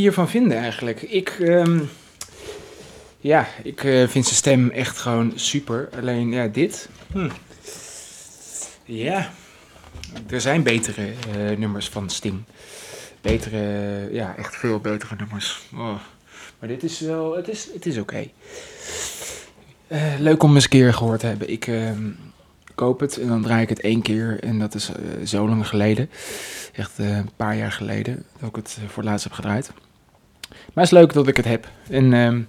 Hiervan 0.00 0.28
vinden 0.28 0.58
eigenlijk? 0.58 1.02
Ik, 1.02 1.28
ehm, 1.28 1.80
ja, 3.20 3.46
ik 3.62 3.84
eh, 3.84 4.08
vind 4.08 4.24
zijn 4.24 4.36
stem 4.36 4.70
echt 4.70 4.98
gewoon 4.98 5.32
super. 5.34 5.88
Alleen, 6.00 6.32
ja, 6.32 6.46
dit. 6.46 6.88
Hm. 7.12 7.28
Ja, 8.84 9.30
er 10.30 10.40
zijn 10.40 10.62
betere 10.62 11.02
eh, 11.06 11.58
nummers 11.58 11.88
van 11.88 12.10
Sting. 12.10 12.42
Betere, 13.20 13.58
ja, 14.12 14.36
echt 14.36 14.56
veel 14.56 14.80
betere 14.80 15.14
nummers. 15.18 15.60
Oh. 15.74 15.94
Maar 16.58 16.68
dit 16.68 16.82
is 16.82 17.00
wel, 17.00 17.36
het 17.36 17.48
is, 17.48 17.68
het 17.72 17.86
is 17.86 17.98
oké. 17.98 18.28
Eh, 19.86 20.18
leuk 20.18 20.42
om 20.42 20.54
eens 20.54 20.64
een 20.64 20.70
keer 20.70 20.94
gehoord 20.94 21.20
te 21.20 21.26
hebben. 21.26 21.50
Ik 21.50 21.66
ehm, 21.66 22.10
koop 22.74 23.00
het 23.00 23.18
en 23.18 23.28
dan 23.28 23.42
draai 23.42 23.62
ik 23.62 23.68
het 23.68 23.80
één 23.80 24.02
keer. 24.02 24.40
En 24.40 24.58
dat 24.58 24.74
is 24.74 24.88
eh, 24.88 25.26
zo 25.26 25.48
lang 25.48 25.68
geleden. 25.68 26.10
Echt 26.72 26.98
eh, 26.98 27.16
een 27.16 27.30
paar 27.36 27.56
jaar 27.56 27.72
geleden 27.72 28.24
dat 28.40 28.48
ik 28.48 28.56
het 28.56 28.78
voor 28.86 29.02
het 29.02 29.10
laatst 29.10 29.24
heb 29.24 29.32
gedraaid. 29.32 29.70
Maar 30.48 30.84
het 30.84 30.84
is 30.84 30.90
leuk 30.90 31.12
dat 31.12 31.28
ik 31.28 31.36
het 31.36 31.46
heb. 31.46 31.68
En 31.88 32.10
we 32.10 32.44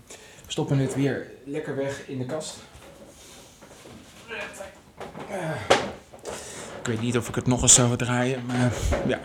stoppen 0.48 0.78
het 0.78 0.96
weer 0.96 1.28
lekker 1.46 1.76
weg 1.76 2.08
in 2.08 2.18
de 2.18 2.26
kast. 2.26 2.58
Eh, 5.30 5.52
ik 6.80 6.88
weet 6.88 7.02
niet 7.02 7.18
of 7.18 7.30
ik 7.30 7.36
het 7.36 7.48
nog 7.48 7.62
eens 7.62 7.74
zou 7.74 7.98
draaien, 7.98 8.46
maar 8.46 8.74
ja. 9.08 9.20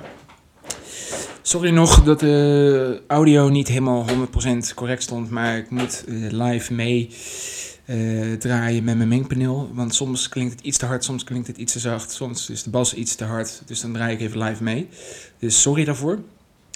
Sorry 1.43 1.71
nog 1.71 2.03
dat 2.03 2.21
de 2.21 3.03
audio 3.07 3.49
niet 3.49 3.69
helemaal 3.69 4.07
100% 4.09 4.75
correct 4.75 5.03
stond, 5.03 5.31
maar 5.31 5.57
ik 5.57 5.71
moet 5.71 6.05
eh, 6.09 6.15
live 6.15 6.73
mee 6.75 7.11
eh, 7.91 8.33
draaien 8.33 8.85
met 8.85 8.97
mijn 8.97 9.09
mengpaneel. 9.09 9.71
Want 9.75 9.95
soms 9.95 10.29
klinkt 10.29 10.53
het 10.53 10.63
iets 10.63 10.79
te 10.79 10.87
hard, 10.87 11.05
soms 11.05 11.25
klinkt 11.25 11.47
het 11.47 11.57
iets 11.57 11.73
te 11.73 11.79
zacht, 11.79 12.13
soms 12.13 12.51
is 12.51 12.63
de 12.63 12.71
bas 12.71 12.95
iets 12.95 13.15
te 13.15 13.25
hard. 13.25 13.63
Dus 13.67 13.81
dan 13.81 13.93
draai 13.93 14.15
ik 14.15 14.21
even 14.21 14.43
live 14.43 14.63
mee. 14.63 14.89
Dus 15.39 15.63
sorry 15.63 15.85
daarvoor. 15.85 16.23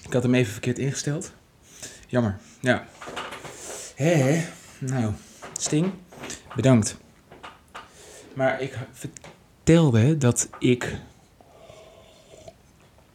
Ik 0.05 0.13
had 0.13 0.23
hem 0.23 0.35
even 0.35 0.53
verkeerd 0.53 0.79
ingesteld. 0.79 1.33
Jammer, 2.07 2.39
ja. 2.61 2.87
Hé, 3.95 4.15
hé. 4.15 4.45
Nou, 4.79 5.13
Sting, 5.59 5.91
bedankt. 6.57 6.97
Maar 8.35 8.61
ik 8.61 8.79
vertelde 8.93 10.19
dat 10.19 10.49
ik 10.59 10.99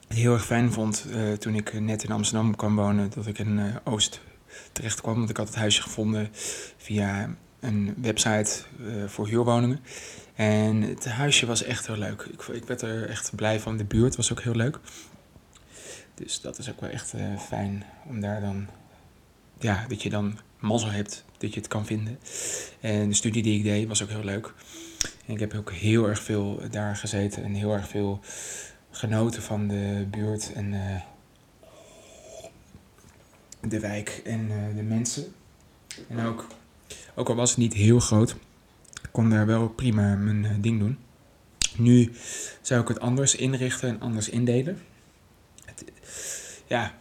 het 0.07 0.17
heel 0.17 0.33
erg 0.33 0.45
fijn 0.45 0.71
vond 0.71 1.05
eh, 1.12 1.31
toen 1.31 1.55
ik 1.55 1.79
net 1.79 2.03
in 2.03 2.12
Amsterdam 2.12 2.55
kwam 2.55 2.75
wonen, 2.75 3.09
dat 3.15 3.27
ik 3.27 3.39
in 3.39 3.59
eh, 3.59 3.75
Oost 3.83 4.21
terecht 4.71 5.01
kwam. 5.01 5.17
Want 5.17 5.29
ik 5.29 5.38
had 5.38 5.47
het 5.47 5.55
huisje 5.55 5.81
gevonden 5.81 6.29
via 6.77 7.29
een 7.60 7.93
website 8.02 8.52
eh, 8.80 9.08
voor 9.08 9.28
huurwoningen. 9.28 9.80
En 10.36 10.82
het 10.82 11.06
huisje 11.06 11.45
was 11.45 11.63
echt 11.63 11.88
heel 11.88 11.98
leuk. 11.98 12.22
Ik, 12.22 12.41
ik 12.41 12.63
werd 12.63 12.82
er 12.82 13.10
echt 13.10 13.36
blij 13.36 13.60
van. 13.60 13.78
De 13.78 13.86
buurt 13.86 14.15
was 14.15 14.32
ook 14.32 14.41
heel 14.41 14.56
leuk. 14.56 14.80
Dus 16.15 16.41
dat 16.41 16.58
is 16.58 16.69
ook 16.69 16.82
wel 16.82 16.89
echt 16.89 17.13
eh, 17.13 17.39
fijn 17.39 17.84
om 18.06 18.22
daar 18.22 18.41
dan, 18.41 18.67
ja, 19.60 19.86
dat 19.88 20.04
je 20.04 20.10
dan 20.10 20.39
mazzel 20.60 20.91
hebt 20.91 21.26
dat 21.38 21.54
je 21.54 21.60
het 21.60 21.69
kan 21.69 21.86
vinden. 21.86 22.19
En 22.80 23.10
de 23.10 23.15
studie 23.15 23.43
die 23.43 23.58
ik 23.58 23.63
deed 23.63 23.88
was 23.88 24.04
ook 24.04 24.10
heel 24.10 24.24
leuk. 24.24 24.54
En 25.26 25.34
ik 25.34 25.39
heb 25.39 25.54
ook 25.54 25.72
heel 25.72 26.08
erg 26.08 26.22
veel 26.22 26.62
daar 26.72 26.95
gezeten 26.95 27.43
en 27.43 27.54
heel 27.54 27.74
erg 27.74 27.88
veel 27.88 28.19
genoten 28.91 29.41
van 29.41 29.67
de 29.67 30.08
buurt 30.12 30.54
en 30.54 30.74
eh, 30.74 31.02
de 33.69 33.80
wijk 33.80 34.22
en 34.26 34.48
de 34.76 34.84
mensen. 34.84 35.34
En 36.08 36.26
ook, 36.26 36.48
ook 37.19 37.29
al 37.29 37.36
was 37.36 37.49
het 37.49 37.60
niet 37.60 37.73
heel 37.73 37.99
groot, 37.99 38.36
ik 39.01 39.10
kon 39.12 39.29
daar 39.29 39.45
wel 39.45 39.69
prima 39.69 40.15
mijn 40.15 40.45
eh, 40.45 40.51
ding 40.58 40.79
doen. 40.79 40.97
Nu 41.75 42.12
zou 42.62 42.82
ik 42.82 42.88
het 42.88 42.99
anders 42.99 43.36
inrichten 43.36 43.89
en 43.89 44.01
anders 44.01 44.29
indelen. 44.29 44.82
Het, 45.65 45.84
ja, 46.67 46.93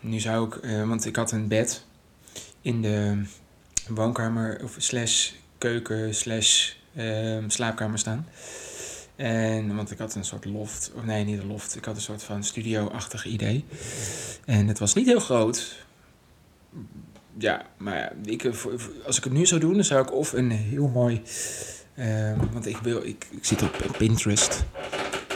nu 0.00 0.20
zou 0.20 0.46
ik, 0.46 0.56
eh, 0.56 0.88
want 0.88 1.04
ik 1.04 1.16
had 1.16 1.32
een 1.32 1.48
bed 1.48 1.84
in 2.60 2.82
de 2.82 3.22
woonkamer 3.88 4.60
of 4.64 4.74
slash 4.78 5.30
keuken 5.58 6.14
slash 6.14 6.72
ehm, 6.94 7.48
slaapkamer 7.48 7.98
staan. 7.98 8.26
En, 9.16 9.76
want 9.76 9.90
ik 9.90 9.98
had 9.98 10.14
een 10.14 10.24
soort 10.24 10.44
loft, 10.44 10.92
of 10.94 11.04
nee, 11.04 11.24
niet 11.24 11.38
een 11.38 11.46
loft. 11.46 11.76
Ik 11.76 11.84
had 11.84 11.96
een 11.96 12.02
soort 12.02 12.22
van 12.22 12.44
studio-achtig 12.44 13.26
idee. 13.26 13.64
En 14.44 14.68
het 14.68 14.78
was 14.78 14.94
niet 14.94 15.06
heel 15.06 15.20
groot. 15.20 15.84
Ja, 17.38 17.66
maar 17.76 18.12
ik, 18.24 18.44
eh, 18.44 18.52
als 19.06 19.18
ik 19.18 19.24
het 19.24 19.32
nu 19.32 19.46
zou 19.46 19.60
doen, 19.60 19.74
dan 19.74 19.84
zou 19.84 20.02
ik 20.02 20.12
of 20.12 20.32
een 20.32 20.50
heel 20.50 20.88
mooi... 20.88 21.22
ehm, 21.94 22.38
want 22.52 22.66
ik, 22.66 22.76
wil, 22.76 23.04
ik, 23.04 23.26
ik 23.30 23.44
zit 23.44 23.62
op 23.62 23.94
Pinterest. 23.98 24.64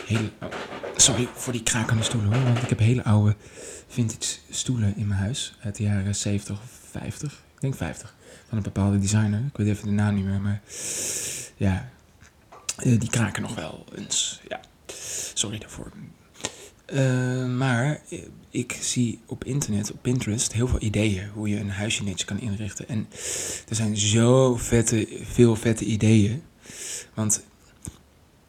Hele, 0.07 0.31
oh, 0.43 0.49
sorry 0.97 1.29
voor 1.35 1.53
die 1.53 1.63
krakende 1.63 2.03
stoelen 2.03 2.33
hoor. 2.33 2.45
Want 2.45 2.63
ik 2.63 2.69
heb 2.69 2.79
hele 2.79 3.05
oude 3.05 3.37
vintage 3.89 4.39
stoelen 4.51 4.97
in 4.97 5.07
mijn 5.07 5.21
huis. 5.21 5.57
Uit 5.63 5.77
de 5.77 5.83
jaren 5.83 6.15
70 6.15 6.61
of 6.63 6.71
50. 6.91 7.33
Ik 7.55 7.61
denk 7.61 7.75
50. 7.75 8.15
Van 8.49 8.57
een 8.57 8.63
bepaalde 8.65 8.99
designer. 8.99 9.39
Ik 9.39 9.57
weet 9.57 9.67
even 9.69 9.87
de 9.87 9.93
naam 9.93 10.15
niet 10.15 10.25
meer. 10.25 10.41
Maar 10.41 10.61
ja, 11.57 11.91
eh, 12.77 13.01
die 13.01 13.11
kraken 13.11 13.43
nog 13.43 13.55
wel 13.55 13.85
eens. 13.95 14.41
Ja, 14.49 14.61
sorry 15.35 15.59
daarvoor. 15.59 15.93
Eh, 16.88 17.46
maar 17.46 18.01
ik 18.51 18.77
zie 18.81 19.20
op 19.27 19.44
internet, 19.44 19.92
op 19.92 20.03
Pinterest, 20.03 20.53
heel 20.53 20.68
veel 20.68 20.83
ideeën 20.83 21.29
hoe 21.29 21.48
je 21.48 21.59
een 21.59 21.70
huisje 21.70 22.03
netjes 22.03 22.24
kan 22.24 22.40
inrichten. 22.40 22.88
En 22.88 23.07
er 23.68 23.74
zijn 23.77 23.96
zo 23.96 24.57
vette, 24.57 25.09
veel 25.22 25.57
vette 25.57 25.85
ideeën. 25.85 26.42
Want 27.14 27.42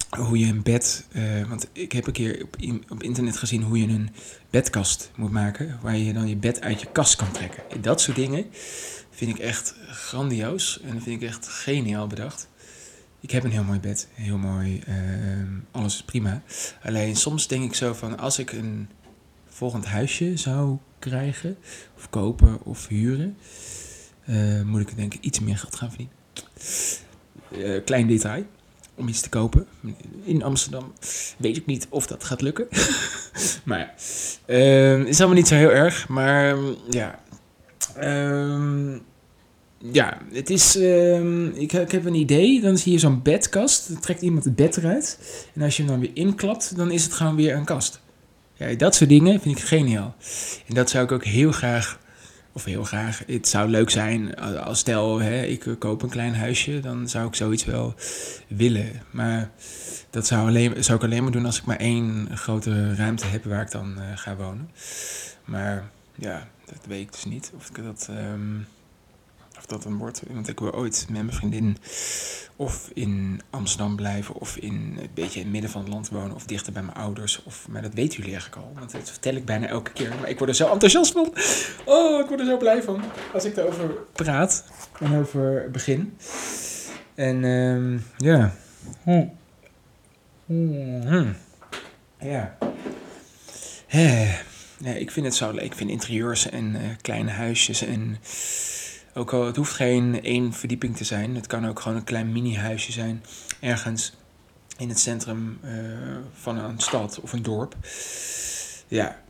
hoe 0.10 0.38
je 0.40 0.46
een 0.46 0.64
bed. 0.64 1.06
eh, 1.12 1.50
want 1.50 1.68
ik 1.72 1.92
heb 1.92 2.08
een 2.08 2.14
keer 2.14 2.44
op, 2.44 2.56
op 2.90 3.04
internet 3.04 3.38
gezien 3.38 3.64
hoe 3.64 3.80
je 3.80 3.88
een 3.88 4.10
bedkast 4.50 5.12
moet 5.16 5.32
maken. 5.32 5.80
Waar 5.82 5.98
je 5.98 6.14
dan 6.14 6.28
je 6.28 6.36
bed 6.36 6.62
uit 6.62 6.82
je 6.82 6.92
kast 6.92 7.16
kan 7.16 7.32
trekken. 7.32 7.64
Dat 7.82 8.02
soort 8.02 8.18
dingen 8.18 8.46
vind 9.12 9.32
ik 9.32 9.40
echt 9.40 9.76
grandioos. 9.88 10.80
En 10.84 10.94
dat 10.94 11.04
vind 11.04 11.22
ik 11.22 11.28
echt 11.28 11.48
geniaal 11.48 12.08
bedacht. 12.08 12.48
Ik 13.22 13.32
heb 13.32 13.44
een 13.44 13.52
heel 13.52 13.64
mooi 13.64 13.80
bed, 13.80 14.08
heel 14.14 14.38
mooi, 14.38 14.82
ehm, 14.86 15.48
alles 15.72 15.94
is 15.94 16.04
prima. 16.04 16.42
Alleen 16.84 17.16
soms 17.16 17.48
denk 17.48 17.64
ik 17.64 17.74
zo 17.74 17.94
van, 17.94 18.18
als 18.20 18.40
ik 18.40 18.52
een 18.52 18.90
volgend 19.48 19.86
huisje 19.86 20.38
zou 20.38 20.78
krijgen, 21.00 21.58
of 21.98 22.10
kopen 22.10 22.64
of 22.64 22.88
huren, 22.88 23.38
eh, 24.26 24.62
moet 24.62 24.82
ik 24.82 24.96
denk 24.96 25.14
ik 25.14 25.24
iets 25.24 25.40
meer 25.40 25.58
geld 25.58 25.76
gaan 25.76 25.90
verdienen. 25.90 26.16
Eh, 27.52 27.84
klein 27.86 28.08
detail, 28.08 28.46
om 28.96 29.08
iets 29.08 29.22
te 29.22 29.30
kopen. 29.30 29.68
In 30.24 30.44
Amsterdam 30.44 30.94
weet 31.38 31.58
ik 31.58 31.66
niet 31.66 31.88
of 31.90 32.08
dat 32.08 32.24
gaat 32.24 32.42
lukken. 32.42 32.68
maar 33.66 33.80
ja, 33.80 33.94
ehm, 34.46 35.02
is 35.02 35.18
allemaal 35.18 35.38
niet 35.38 35.48
zo 35.48 35.56
heel 35.56 35.72
erg, 35.72 36.08
maar 36.08 36.56
ja. 36.90 37.20
Ehm, 37.96 38.98
ja, 39.92 40.18
het 40.32 40.50
is. 40.50 40.76
ehm, 40.76 41.48
ik, 41.48 41.74
ik 41.74 41.92
heb 41.92 42.06
een 42.06 42.14
idee. 42.16 42.62
Dan 42.62 42.78
zie 42.78 42.92
je 42.92 43.00
zo'n 43.00 43.22
bedkast. 43.22 43.88
Dan 43.90 44.00
trekt 44.00 44.22
iemand 44.22 44.44
het 44.44 44.56
bed 44.56 44.78
eruit. 44.78 45.20
En 45.54 45.62
als 45.62 45.78
je 45.78 45.84
hem 45.84 45.92
dan 45.92 46.00
weer 46.02 46.12
inklapt, 46.14 46.76
dan 46.76 46.92
is 46.92 47.04
het 47.04 47.14
gewoon 47.14 47.36
weer 47.36 47.56
een 47.56 47.66
kast. 47.66 48.02
Ja, 48.54 48.74
dat 48.74 48.96
soort 48.96 49.10
dingen 49.10 49.42
vind 49.42 49.58
ik 49.58 49.64
geniaal. 49.64 50.16
En 50.68 50.74
dat 50.76 50.90
zou 50.90 51.04
ik 51.04 51.12
ook 51.12 51.26
heel 51.26 51.52
graag. 51.52 52.00
Of 52.52 52.64
heel 52.64 52.84
graag. 52.84 53.24
Het 53.28 53.48
zou 53.48 53.70
leuk 53.70 53.90
zijn 53.90 54.36
eh, 54.36 54.66
als 54.66 54.80
stel, 54.80 55.20
hè, 55.20 55.44
ik 55.44 55.76
koop 55.80 56.02
een 56.02 56.10
klein 56.10 56.36
huisje. 56.36 56.80
Dan 56.80 57.10
zou 57.10 57.28
ik 57.28 57.36
zoiets 57.36 57.66
wel 57.66 57.94
willen. 58.48 58.92
Maar 59.12 59.50
dat 60.10 60.28
zou, 60.28 60.48
alleen, 60.48 60.84
zou 60.84 60.98
ik 60.98 61.04
alleen 61.04 61.24
maar 61.24 61.32
doen 61.32 61.46
als 61.46 61.58
ik 61.58 61.66
maar 61.66 61.78
één 61.78 62.28
grote 62.34 62.96
ruimte 62.96 63.26
heb 63.26 63.44
waar 63.44 63.62
ik 63.62 63.72
dan 63.72 63.98
eh, 63.98 64.04
ga 64.18 64.36
wonen. 64.36 64.70
Maar 65.46 65.90
ja, 66.16 66.48
dat 66.66 66.86
weet 66.88 67.02
ik 67.02 67.12
dus 67.12 67.26
niet. 67.26 67.52
Of 67.56 67.70
ik 67.70 67.84
dat. 67.84 68.08
ehm, 68.10 68.58
dat 69.70 69.86
een 69.86 69.98
wordt. 69.98 70.22
Want 70.28 70.48
ik 70.48 70.60
wil 70.60 70.74
ooit 70.74 71.06
met 71.10 71.24
mijn 71.24 71.38
vriendin 71.38 71.78
of 72.56 72.90
in 72.94 73.42
Amsterdam 73.50 73.96
blijven, 73.96 74.36
of 74.36 74.58
in 74.58 74.98
een 75.02 75.10
beetje 75.14 75.40
in 75.40 75.46
het 75.46 75.54
midden 75.54 75.72
van 75.72 75.82
het 75.82 75.90
land 75.90 76.10
wonen, 76.10 76.36
of 76.36 76.46
dichter 76.46 76.74
bij 76.74 76.82
mijn 76.84 76.98
ouders. 76.98 77.44
Of, 77.44 77.68
maar 77.70 77.82
dat 77.82 77.94
weten 77.94 78.18
jullie 78.18 78.32
eigenlijk 78.32 78.62
al, 78.62 78.72
want 78.76 78.92
dat 78.92 79.10
vertel 79.10 79.36
ik 79.36 79.46
bijna 79.46 79.68
elke 79.68 79.92
keer. 79.92 80.14
Maar 80.20 80.30
ik 80.30 80.38
word 80.38 80.50
er 80.50 80.56
zo 80.56 80.72
enthousiast 80.72 81.12
van. 81.12 81.34
Oh, 81.86 82.20
ik 82.20 82.28
word 82.28 82.40
er 82.40 82.46
zo 82.46 82.58
blij 82.58 82.84
van 82.84 83.02
als 83.34 83.46
ik 83.46 83.58
erover 83.58 83.94
praat 84.12 84.64
en 85.00 85.16
over 85.18 85.72
begin. 85.72 86.18
En 87.16 87.44
ehm, 87.44 87.98
ja. 88.18 88.56
Hm. 89.04 89.26
Hm. 90.46 91.32
Ja. 92.20 92.58
Ja, 94.82 94.92
ik 94.92 95.12
vind 95.12 95.26
het 95.26 95.36
zo 95.36 95.52
leuk. 95.52 95.64
Ik 95.64 95.74
vind 95.74 95.90
interieurs 95.90 96.50
en 96.50 96.76
eh, 96.76 96.82
kleine 97.02 97.32
huisjes 97.32 97.82
en 97.82 98.18
ook 99.20 99.32
het 99.32 99.56
hoeft 99.56 99.74
geen 99.74 100.24
één 100.24 100.54
verdieping 100.54 100.98
te 100.98 101.04
zijn. 101.04 101.36
Het 101.36 101.48
kan 101.48 101.68
ook 101.68 101.80
gewoon 101.80 101.98
een 101.98 102.04
klein 102.04 102.32
mini-huisje 102.32 102.92
zijn. 102.92 103.24
Ergens 103.60 104.14
in 104.78 104.90
het 104.90 105.00
centrum 105.00 105.60
eh, 105.62 105.72
van 106.34 106.58
een 106.58 106.80
stad 106.80 107.20
of 107.22 107.34
een 107.34 107.44
dorp. 107.44 107.76
Ja, 108.88 109.22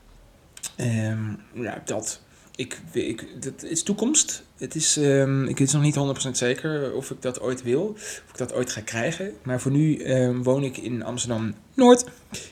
Ehm, 0.80 1.34
ja 1.54 1.82
dat. 1.86 2.22
Ik, 2.56 2.82
ik, 2.92 3.28
dat 3.42 3.64
is 3.64 3.84
toekomst. 3.84 4.44
Het 4.58 4.76
is, 4.76 4.98
ehm, 4.98 5.44
ik 5.44 5.60
is 5.60 5.72
nog 5.72 5.82
niet 5.82 5.96
100% 5.96 6.38
zeker 6.38 6.94
of 6.94 7.12
ik 7.12 7.22
dat 7.22 7.42
ooit 7.42 7.64
wil. 7.64 7.88
Of 7.96 8.26
ik 8.32 8.38
dat 8.38 8.54
ooit 8.54 8.72
ga 8.72 8.82
krijgen. 8.82 9.34
Maar 9.44 9.62
voor 9.62 9.72
nu 9.72 9.98
ehm, 9.98 10.42
woon 10.42 10.64
ik 10.64 10.78
in 10.78 11.04
Amsterdam-Noord. 11.04 12.06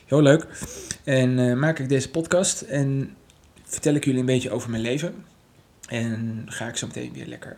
Heel 0.06 0.22
leuk. 0.22 0.46
En 1.04 1.38
eh, 1.38 1.56
maak 1.56 1.78
ik 1.78 1.88
deze 1.88 2.10
podcast. 2.10 2.60
En 2.60 3.16
vertel 3.64 3.94
ik 3.94 4.04
jullie 4.04 4.20
een 4.20 4.26
beetje 4.26 4.50
over 4.50 4.70
mijn 4.70 4.82
leven. 4.82 5.24
En 5.88 6.44
ga 6.46 6.68
ik 6.68 6.76
zo 6.76 6.86
meteen 6.86 7.12
weer 7.12 7.26
lekker 7.26 7.56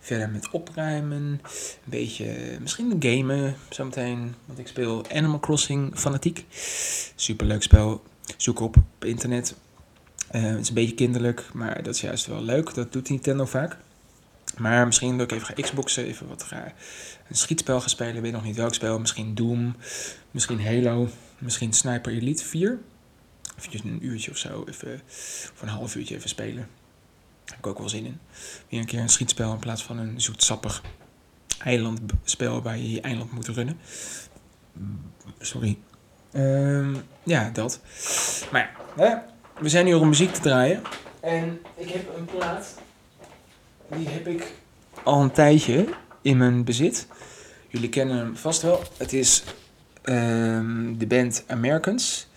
verder 0.00 0.30
met 0.30 0.50
opruimen. 0.50 1.22
Een 1.22 1.40
beetje, 1.84 2.58
misschien 2.60 2.96
gamen 2.98 3.56
zometeen. 3.70 4.34
Want 4.44 4.58
ik 4.58 4.66
speel 4.66 5.04
Animal 5.12 5.40
Crossing 5.40 5.98
fanatiek. 5.98 6.44
Superleuk 7.14 7.62
spel. 7.62 8.02
Zoek 8.36 8.60
op 8.60 8.76
op 8.76 9.04
internet. 9.04 9.54
Eh, 10.28 10.42
het 10.42 10.60
is 10.60 10.68
een 10.68 10.74
beetje 10.74 10.94
kinderlijk, 10.94 11.50
maar 11.52 11.82
dat 11.82 11.94
is 11.94 12.00
juist 12.00 12.26
wel 12.26 12.42
leuk. 12.42 12.74
Dat 12.74 12.92
doet 12.92 13.08
Nintendo 13.08 13.44
vaak. 13.44 13.76
Maar 14.58 14.86
misschien 14.86 15.18
dat 15.18 15.30
ik 15.30 15.36
even 15.36 15.54
ga 15.54 15.62
Xboxen, 15.62 16.04
even 16.04 16.28
wat 16.28 16.42
ga, 16.42 16.72
een 17.28 17.36
schietspel 17.36 17.80
gaan 17.80 17.88
spelen. 17.88 18.22
Weet 18.22 18.32
nog 18.32 18.44
niet 18.44 18.56
welk 18.56 18.74
spel. 18.74 18.98
Misschien 18.98 19.34
Doom, 19.34 19.76
misschien 20.30 20.64
Halo, 20.64 21.08
misschien 21.38 21.72
Sniper 21.72 22.12
Elite 22.12 22.44
4. 22.44 22.78
Even 23.60 23.88
een 23.88 24.06
uurtje 24.06 24.30
of 24.30 24.36
zo, 24.36 24.64
even, 24.68 25.00
of 25.54 25.62
een 25.62 25.68
half 25.68 25.94
uurtje 25.94 26.14
even 26.14 26.28
spelen. 26.28 26.68
Daar 27.44 27.56
heb 27.56 27.58
ik 27.58 27.66
ook 27.66 27.78
wel 27.78 27.88
zin 27.88 28.04
in. 28.04 28.20
Weer 28.68 28.80
een 28.80 28.86
keer 28.86 29.00
een 29.00 29.08
schietspel 29.08 29.52
in 29.52 29.58
plaats 29.58 29.82
van 29.82 29.98
een 29.98 30.20
zoetsappig 30.20 30.82
eilandspel 31.58 32.62
waar 32.62 32.76
je 32.76 32.90
je 32.90 33.00
eiland 33.00 33.32
moet 33.32 33.48
runnen. 33.48 33.78
Sorry. 35.38 35.78
Ehm, 36.32 36.94
ja, 37.22 37.50
dat. 37.50 37.80
Maar 38.52 38.76
ja, 38.96 39.26
we 39.60 39.68
zijn 39.68 39.86
hier 39.86 40.00
om 40.00 40.08
muziek 40.08 40.32
te 40.32 40.40
draaien. 40.40 40.82
En 41.20 41.60
ik 41.76 41.88
heb 41.88 42.16
een 42.16 42.24
plaat. 42.24 42.74
Die 43.96 44.08
heb 44.08 44.26
ik 44.26 44.52
al 45.02 45.22
een 45.22 45.30
tijdje 45.30 45.88
in 46.22 46.36
mijn 46.36 46.64
bezit. 46.64 47.06
Jullie 47.68 47.88
kennen 47.88 48.16
hem 48.16 48.36
vast 48.36 48.62
wel. 48.62 48.82
Het 48.96 49.12
is 49.12 49.42
ehm, 50.02 50.96
de 50.98 51.06
band 51.06 51.44
Americans. 51.46 52.28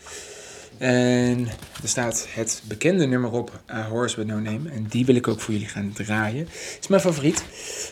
En 0.78 1.48
er 1.82 1.90
staat 1.90 2.28
het 2.30 2.64
bekende 2.68 3.06
nummer 3.06 3.32
op, 3.32 3.60
A 3.72 3.88
Horse 3.88 4.16
With 4.16 4.28
No 4.28 4.40
Name. 4.40 4.70
En 4.70 4.86
die 4.90 5.06
wil 5.06 5.16
ik 5.16 5.28
ook 5.28 5.40
voor 5.40 5.54
jullie 5.54 5.68
gaan 5.68 5.92
draaien. 5.94 6.48
is 6.80 6.88
mijn 6.88 7.02
favoriet. 7.02 7.44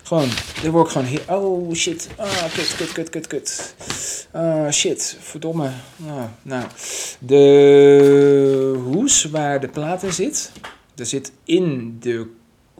Gewoon, 0.04 0.30
daar 0.62 0.72
word 0.72 0.86
ik 0.86 0.92
gewoon 0.92 1.08
heel... 1.08 1.22
Oh, 1.28 1.74
shit. 1.74 2.10
Ah, 2.16 2.54
kut, 2.54 2.76
kut, 2.76 2.92
kut, 2.92 3.10
kut, 3.10 3.28
kut. 3.28 3.76
Ah, 4.32 4.72
shit. 4.72 5.18
Verdomme. 5.20 5.70
Ah, 6.08 6.24
nou, 6.42 6.66
de 7.20 8.80
hoes 8.84 9.24
waar 9.24 9.60
de 9.60 9.68
plaat 9.68 10.04
in 10.04 10.14
zit... 10.14 10.52
Er 10.96 11.06
zit 11.06 11.32
in 11.44 11.98
de 12.00 12.28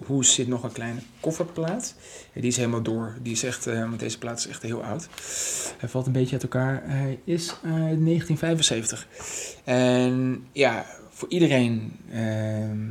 hoes 0.06 0.34
zit 0.34 0.48
nog 0.48 0.64
een 0.64 0.72
kleine 0.72 1.00
kofferplaat. 1.20 1.96
Die 2.34 2.44
is 2.44 2.58
helemaal 2.58 2.82
door. 2.82 3.18
Die 3.22 3.34
is 3.34 3.44
echt, 3.44 3.68
eh, 3.68 3.80
want 3.80 4.00
deze 4.00 4.18
plaat 4.18 4.38
is 4.40 4.48
echt 4.48 4.62
heel 4.62 4.84
oud. 4.84 5.08
Hij 5.78 5.90
valt 5.90 6.06
een 6.06 6.12
beetje 6.12 6.34
uit 6.34 6.44
elkaar. 6.44 6.82
Hij 6.86 7.20
is 7.24 7.50
uit 7.64 8.00
1975. 8.00 9.08
En 9.64 10.46
ja, 10.52 10.86
voor 11.10 11.30
iedereen 11.30 11.92
ehm, 12.12 12.88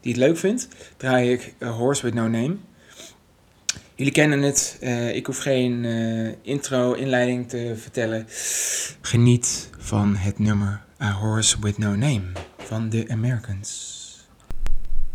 die 0.00 0.12
het 0.12 0.16
leuk 0.16 0.38
vindt, 0.38 0.68
draai 0.96 1.32
ik 1.32 1.54
A 1.62 1.68
Horse 1.68 2.02
With 2.02 2.14
No 2.14 2.28
Name. 2.28 2.56
Jullie 3.94 4.12
kennen 4.12 4.42
het. 4.42 4.76
eh, 4.80 5.14
ik 5.14 5.26
hoef 5.26 5.38
geen 5.38 5.84
eh, 5.84 6.32
intro, 6.52 6.92
inleiding 6.92 7.48
te 7.48 7.74
vertellen. 7.76 8.26
Geniet 9.00 9.70
van 9.78 10.16
het 10.16 10.38
nummer 10.38 10.82
A 11.02 11.12
Horse 11.12 11.56
With 11.60 11.78
No 11.78 11.94
Name 11.94 12.22
van 12.58 12.88
The 12.88 13.04
Americans. 13.08 13.95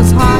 was 0.00 0.12
hot. 0.12 0.39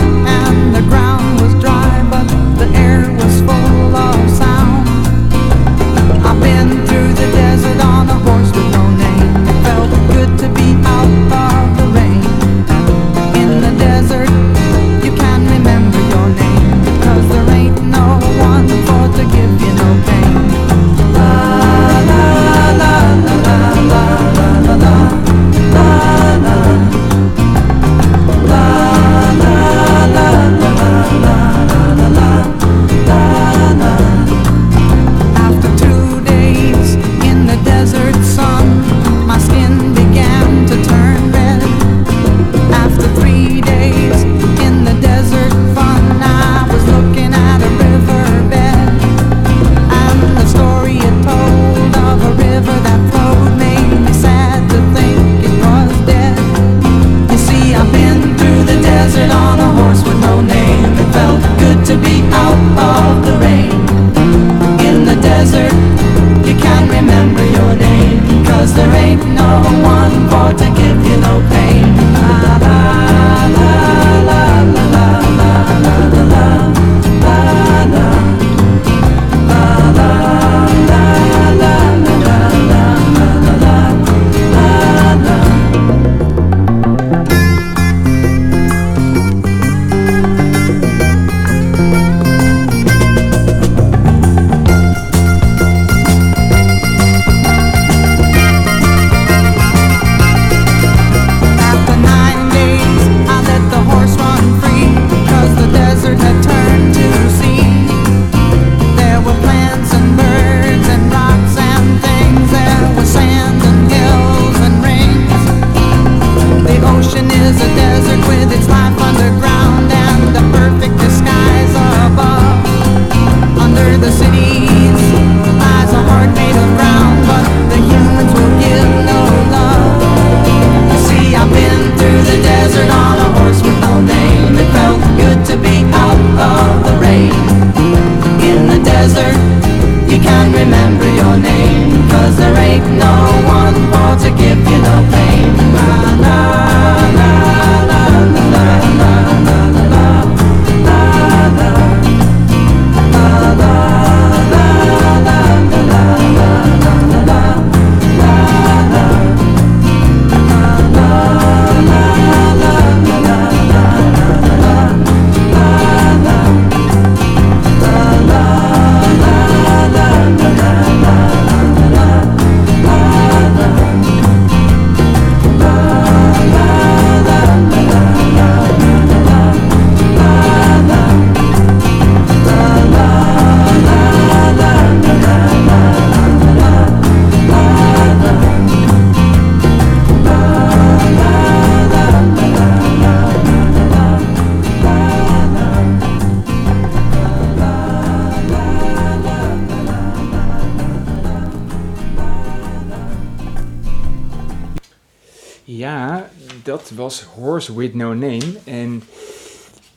With 207.69 207.95
No 207.95 208.15
Name. 208.15 208.59
En 208.65 209.03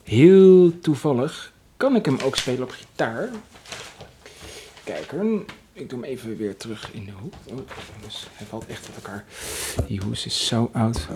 heel 0.04 0.80
toevallig 0.80 1.54
kan 1.78 1.96
ik 1.96 2.06
hem 2.06 2.18
ook 2.24 2.36
spelen 2.36 2.64
op 2.64 2.72
gitaar. 2.72 3.30
Kijk 4.84 5.12
hoor, 5.12 5.46
ik 5.74 5.90
doe 5.90 6.00
hem 6.00 6.10
even 6.10 6.38
weer 6.38 6.58
terug 6.58 6.94
in 6.94 7.06
de 7.06 7.12
hoek. 7.12 7.34
Oh, 7.46 7.58
dus 8.06 8.28
hij 8.34 8.48
valt 8.48 8.66
echt 8.68 8.88
op 8.90 8.96
elkaar. 8.96 9.26
Die 9.88 10.02
hoes 10.02 10.26
is 10.26 10.48
zo 10.48 10.70
oud. 10.74 11.08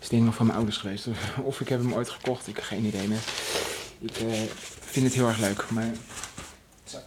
Is 0.00 0.08
ik 0.08 0.20
nog 0.20 0.34
van 0.34 0.46
mijn 0.46 0.58
ouders 0.58 0.78
geweest. 0.78 1.06
Of 1.42 1.60
ik 1.60 1.68
heb 1.68 1.80
hem 1.80 1.94
ooit 1.94 2.10
gekocht, 2.10 2.46
ik 2.46 2.56
heb 2.56 2.64
geen 2.64 2.84
idee 2.84 3.08
meer. 3.08 3.22
Ik 3.98 4.16
eh, 4.16 4.42
vind 4.80 5.06
het 5.06 5.14
heel 5.14 5.28
erg 5.28 5.38
leuk, 5.38 5.70
maar... 5.70 5.92
Zo, 6.84 6.98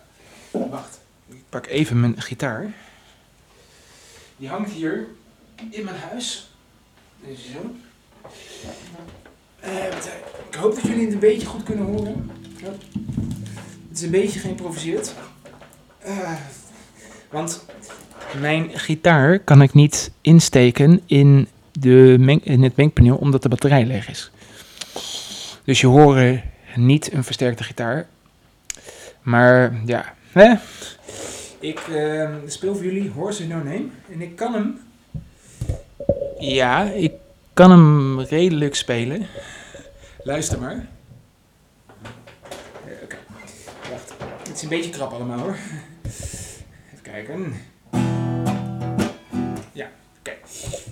wacht. 0.51 0.99
Ik 1.27 1.43
pak 1.49 1.67
even 1.67 1.99
mijn 1.99 2.21
gitaar. 2.21 2.73
Die 4.37 4.49
hangt 4.49 4.71
hier 4.71 5.07
in 5.69 5.83
mijn 5.83 5.97
huis. 5.97 6.49
Zo. 7.23 7.75
Eh, 9.59 9.71
ik 10.49 10.55
hoop 10.55 10.75
dat 10.75 10.83
jullie 10.83 11.05
het 11.05 11.13
een 11.13 11.19
beetje 11.19 11.47
goed 11.47 11.63
kunnen 11.63 11.85
horen. 11.85 12.31
Ja. 12.61 12.69
Het 13.89 13.97
is 13.97 14.01
een 14.01 14.11
beetje 14.11 14.39
geïmproviseerd. 14.39 15.13
Eh, 15.99 16.33
want 17.29 17.65
mijn 18.39 18.69
gitaar 18.79 19.39
kan 19.39 19.61
ik 19.61 19.73
niet 19.73 20.11
insteken 20.21 21.01
in, 21.05 21.47
de 21.71 22.39
in 22.43 22.63
het 22.63 22.75
mengpaneel 22.75 23.15
omdat 23.15 23.41
de 23.43 23.49
batterij 23.49 23.85
leeg 23.85 24.09
is. 24.09 24.31
Dus 25.63 25.81
je 25.81 25.87
hoort 25.87 26.41
niet 26.75 27.13
een 27.13 27.23
versterkte 27.23 27.63
gitaar. 27.63 28.07
Maar 29.21 29.81
ja, 29.85 30.13
hè? 30.31 30.53
ik 31.59 31.79
eh, 31.79 32.29
speel 32.45 32.75
voor 32.75 32.83
jullie 32.83 33.09
Horse 33.09 33.47
No 33.47 33.55
Name. 33.55 33.85
En 34.11 34.21
ik 34.21 34.35
kan 34.35 34.53
hem. 34.53 34.79
Ja, 36.39 36.83
ik 36.83 37.11
kan 37.53 37.71
hem 37.71 38.19
redelijk 38.19 38.75
spelen. 38.75 39.27
Luister 40.23 40.59
maar. 40.59 40.87
Oké, 43.03 43.17
wacht. 43.89 44.13
Het 44.47 44.55
is 44.55 44.61
een 44.61 44.69
beetje 44.69 44.89
krap 44.89 45.11
allemaal 45.11 45.39
hoor. 45.39 45.57
Even 46.03 47.01
kijken. 47.01 47.53
Ja, 49.71 49.89
oké. 50.19 50.31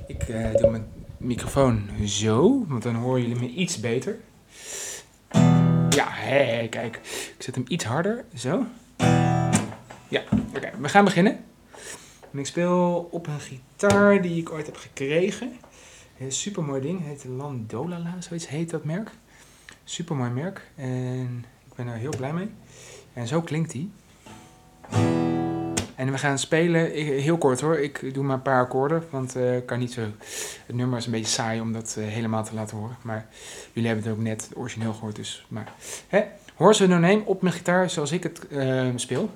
Ik 0.07 0.22
eh, 0.22 0.55
doe 0.55 0.70
mijn 0.70 0.88
microfoon 1.18 1.89
zo, 2.05 2.66
want 2.68 2.84
dan 2.84 2.95
horen 2.95 3.22
jullie 3.22 3.39
me 3.39 3.47
iets 3.47 3.80
beter. 3.80 4.18
Ja, 5.89 6.07
hé, 6.10 6.68
kijk. 6.68 6.95
Ik 7.38 7.43
zet 7.43 7.55
hem 7.55 7.66
iets 7.68 7.86
harder, 7.86 8.26
zo. 8.36 8.66
Ja, 10.07 10.22
oké. 10.55 10.72
We 10.80 10.89
gaan 10.89 11.05
beginnen. 11.05 11.43
En 12.32 12.39
ik 12.39 12.45
speel 12.45 13.07
op 13.12 13.28
een 13.28 13.39
gitaar 13.39 14.22
die 14.22 14.39
ik 14.39 14.51
ooit 14.51 14.66
heb 14.66 14.78
gekregen. 14.78 15.57
Een 16.20 16.32
super 16.32 16.63
mooi 16.63 16.82
ding. 16.82 17.05
Heet 17.05 17.26
Landolala, 17.26 18.15
zoiets 18.20 18.47
heet 18.47 18.70
dat 18.70 18.84
merk. 18.84 19.11
Super 19.84 20.15
mooi 20.15 20.30
merk. 20.30 20.72
En 20.76 21.45
ik 21.67 21.74
ben 21.76 21.88
er 21.88 21.95
heel 21.95 22.13
blij 22.17 22.34
mee. 22.34 22.49
En 23.13 23.28
zo 23.28 23.41
klinkt 23.41 23.72
die. 23.72 23.91
En 25.95 26.11
we 26.11 26.17
gaan 26.17 26.39
spelen, 26.39 26.91
heel 27.22 27.38
kort 27.38 27.61
hoor, 27.61 27.80
ik 27.80 28.13
doe 28.13 28.24
maar 28.24 28.36
een 28.36 28.41
paar 28.41 28.61
akkoorden, 28.61 29.03
want 29.09 29.36
eh, 29.36 29.57
ik 29.57 29.65
kan 29.65 29.80
niet 29.80 29.91
zo... 29.91 30.01
Het 30.65 30.76
nummer 30.76 30.97
is 30.97 31.05
een 31.05 31.11
beetje 31.11 31.28
saai 31.28 31.61
om 31.61 31.74
dat 31.74 31.95
eh, 31.97 32.05
helemaal 32.05 32.43
te 32.43 32.53
laten 32.53 32.78
horen, 32.78 32.97
maar 33.01 33.28
jullie 33.74 33.89
hebben 33.89 34.07
het 34.07 34.17
ook 34.17 34.24
net 34.24 34.49
origineel 34.55 34.93
gehoord, 34.93 35.15
dus... 35.15 35.45
Maar, 35.47 35.74
hè? 36.07 36.24
Horse 36.55 36.88
No 36.88 36.97
Name 36.97 37.22
op 37.26 37.41
mijn 37.41 37.53
gitaar 37.53 37.89
zoals 37.89 38.11
ik 38.11 38.24
het 38.24 38.47
eh, 38.47 38.88
speel. 38.95 39.30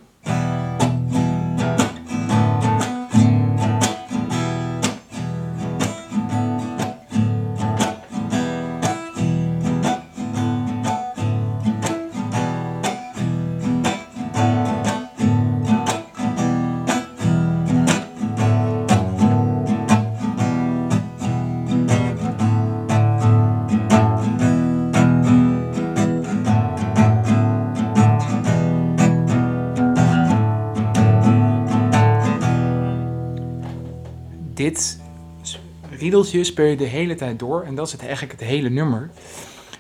Riedeltje 36.24 36.54
speel 36.54 36.66
je 36.66 36.76
de 36.76 36.84
hele 36.84 37.16
tijd 37.16 37.40
door. 37.40 37.64
En 37.64 37.76
dat 37.76 37.86
is 37.86 37.92
het, 37.92 38.02
eigenlijk 38.02 38.32
het 38.32 38.50
hele 38.50 38.70
nummer. 38.70 39.10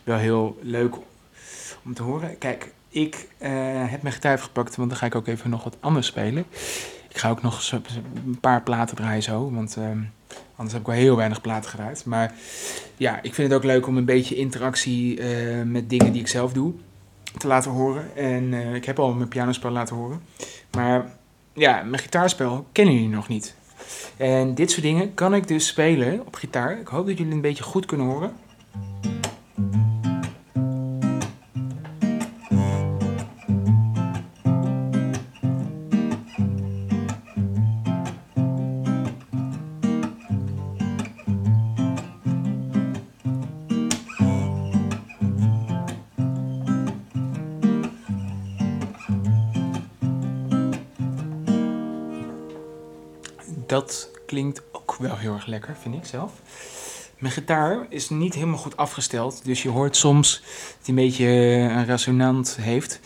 Wel 0.03 0.17
heel 0.17 0.57
leuk 0.61 0.95
om 1.83 1.93
te 1.93 2.03
horen. 2.03 2.37
Kijk, 2.37 2.71
ik 2.89 3.27
eh, 3.37 3.51
heb 3.85 4.01
mijn 4.01 4.13
gitaar 4.13 4.39
gepakt, 4.39 4.75
want 4.75 4.89
dan 4.89 4.97
ga 4.97 5.05
ik 5.05 5.15
ook 5.15 5.27
even 5.27 5.49
nog 5.49 5.63
wat 5.63 5.77
anders 5.79 6.07
spelen. 6.07 6.45
Ik 7.09 7.17
ga 7.17 7.29
ook 7.29 7.41
nog 7.41 7.71
een 8.25 8.39
paar 8.39 8.61
platen 8.61 8.95
draaien 8.95 9.23
zo, 9.23 9.51
want 9.51 9.77
ehm, 9.77 9.99
anders 10.55 10.71
heb 10.73 10.81
ik 10.81 10.87
wel 10.87 10.95
heel 10.95 11.15
weinig 11.15 11.41
platen 11.41 11.69
gedraaid. 11.69 12.05
Maar 12.05 12.33
ja, 12.97 13.21
ik 13.21 13.33
vind 13.33 13.47
het 13.47 13.57
ook 13.57 13.63
leuk 13.63 13.87
om 13.87 13.97
een 13.97 14.05
beetje 14.05 14.35
interactie 14.35 15.19
eh, 15.19 15.63
met 15.63 15.89
dingen 15.89 16.11
die 16.11 16.21
ik 16.21 16.27
zelf 16.27 16.53
doe 16.53 16.73
te 17.37 17.47
laten 17.47 17.71
horen. 17.71 18.15
En 18.15 18.53
eh, 18.53 18.75
ik 18.75 18.85
heb 18.85 18.99
al 18.99 19.13
mijn 19.13 19.29
pianospel 19.29 19.71
laten 19.71 19.95
horen. 19.95 20.21
Maar 20.71 21.05
ja, 21.53 21.83
mijn 21.83 22.01
gitaarspel 22.01 22.65
kennen 22.71 22.93
jullie 22.93 23.09
nog 23.09 23.27
niet. 23.27 23.55
En 24.17 24.55
dit 24.55 24.71
soort 24.71 24.83
dingen 24.83 25.13
kan 25.13 25.33
ik 25.33 25.47
dus 25.47 25.67
spelen 25.67 26.25
op 26.25 26.35
gitaar. 26.35 26.79
Ik 26.79 26.87
hoop 26.87 27.05
dat 27.05 27.17
jullie 27.17 27.33
een 27.33 27.41
beetje 27.41 27.63
goed 27.63 27.85
kunnen 27.85 28.07
horen. 28.07 28.33
Klinkt 54.33 54.63
ook 54.71 54.95
wel 54.95 55.17
heel 55.17 55.33
erg 55.33 55.45
lekker, 55.45 55.75
vind 55.81 55.95
ik 55.95 56.05
zelf. 56.05 56.31
Mijn 57.17 57.33
gitaar 57.33 57.85
is 57.89 58.09
niet 58.09 58.33
helemaal 58.33 58.57
goed 58.57 58.77
afgesteld, 58.77 59.45
dus 59.45 59.63
je 59.63 59.69
hoort 59.69 59.95
soms 59.95 60.41
dat 60.41 60.85
hij 60.85 60.87
een 60.87 60.95
beetje 60.95 61.25
een 61.25 61.85
resonant 61.85 62.57
heeft. 62.61 62.99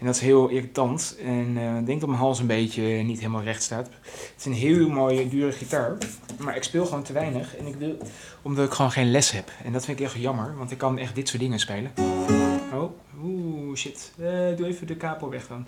En 0.00 0.06
dat 0.06 0.14
is 0.14 0.20
heel 0.20 0.48
irritant. 0.48 1.16
En 1.24 1.56
eh, 1.56 1.78
ik 1.78 1.86
denk 1.86 2.00
dat 2.00 2.08
mijn 2.08 2.20
hals 2.20 2.38
een 2.38 2.46
beetje 2.46 2.82
niet 2.82 3.18
helemaal 3.18 3.42
recht 3.42 3.62
staat. 3.62 3.86
Het 3.86 4.34
is 4.38 4.44
een 4.44 4.52
heel 4.52 4.88
mooie, 4.88 5.28
dure 5.28 5.52
gitaar, 5.52 5.96
maar 6.38 6.56
ik 6.56 6.62
speel 6.62 6.86
gewoon 6.86 7.02
te 7.02 7.12
weinig. 7.12 7.56
En 7.56 7.66
ik 7.66 7.74
wil, 7.74 7.96
omdat 8.42 8.66
ik 8.66 8.72
gewoon 8.72 8.90
geen 8.90 9.10
les 9.10 9.30
heb. 9.30 9.52
En 9.64 9.72
dat 9.72 9.84
vind 9.84 9.98
ik 9.98 10.04
echt 10.04 10.14
jammer, 10.14 10.56
want 10.56 10.70
ik 10.70 10.78
kan 10.78 10.98
echt 10.98 11.14
dit 11.14 11.28
soort 11.28 11.42
dingen 11.42 11.58
spelen. 11.58 11.92
Oh, 12.72 12.90
oeh, 13.22 13.76
shit. 13.76 14.12
Eh, 14.18 14.56
doe 14.56 14.66
even 14.66 14.86
de 14.86 14.96
kapel 14.96 15.30
weg 15.30 15.46
dan. 15.46 15.66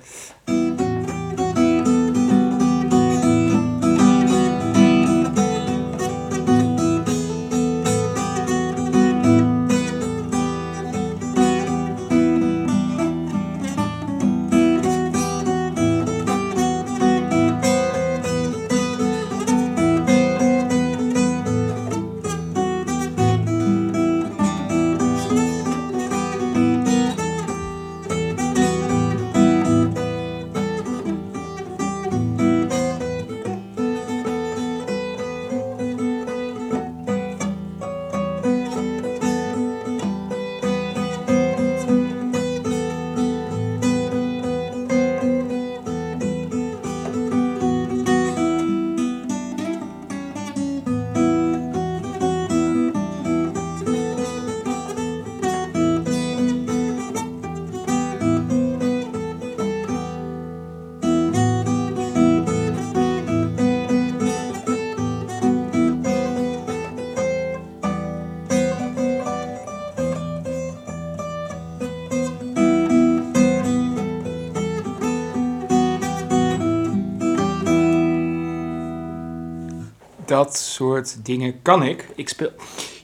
Dat 80.31 80.57
soort 80.57 81.25
dingen 81.25 81.63
kan 81.63 81.83
ik. 81.83 82.09
ik 82.15 82.29
speel, 82.29 82.51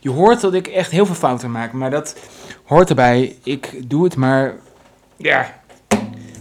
je 0.01 0.11
hoort 0.11 0.41
dat 0.41 0.55
ik 0.55 0.67
echt 0.67 0.91
heel 0.91 1.07
veel 1.07 1.15
fouten 1.15 1.51
maak, 1.51 1.73
maar 1.73 1.91
dat 1.91 2.17
hoort 2.65 2.89
erbij. 2.89 3.37
Ik 3.43 3.91
doe 3.91 4.05
het 4.05 4.17
maar, 4.17 4.55
ja, 5.17 5.61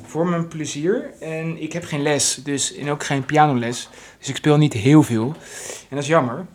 voor 0.05 0.27
mijn 0.27 0.47
plezier. 0.47 1.13
En 1.19 1.61
ik 1.61 1.73
heb 1.73 1.83
geen 1.83 2.01
les, 2.01 2.39
dus, 2.43 2.75
en 2.75 2.89
ook 2.89 3.03
geen 3.03 3.25
pianoles. 3.25 3.89
Dus 4.17 4.29
ik 4.29 4.35
speel 4.35 4.57
niet 4.57 4.73
heel 4.73 5.03
veel. 5.03 5.25
En 5.89 5.95
dat 5.95 5.99
is 5.99 6.07
jammer. 6.07 6.45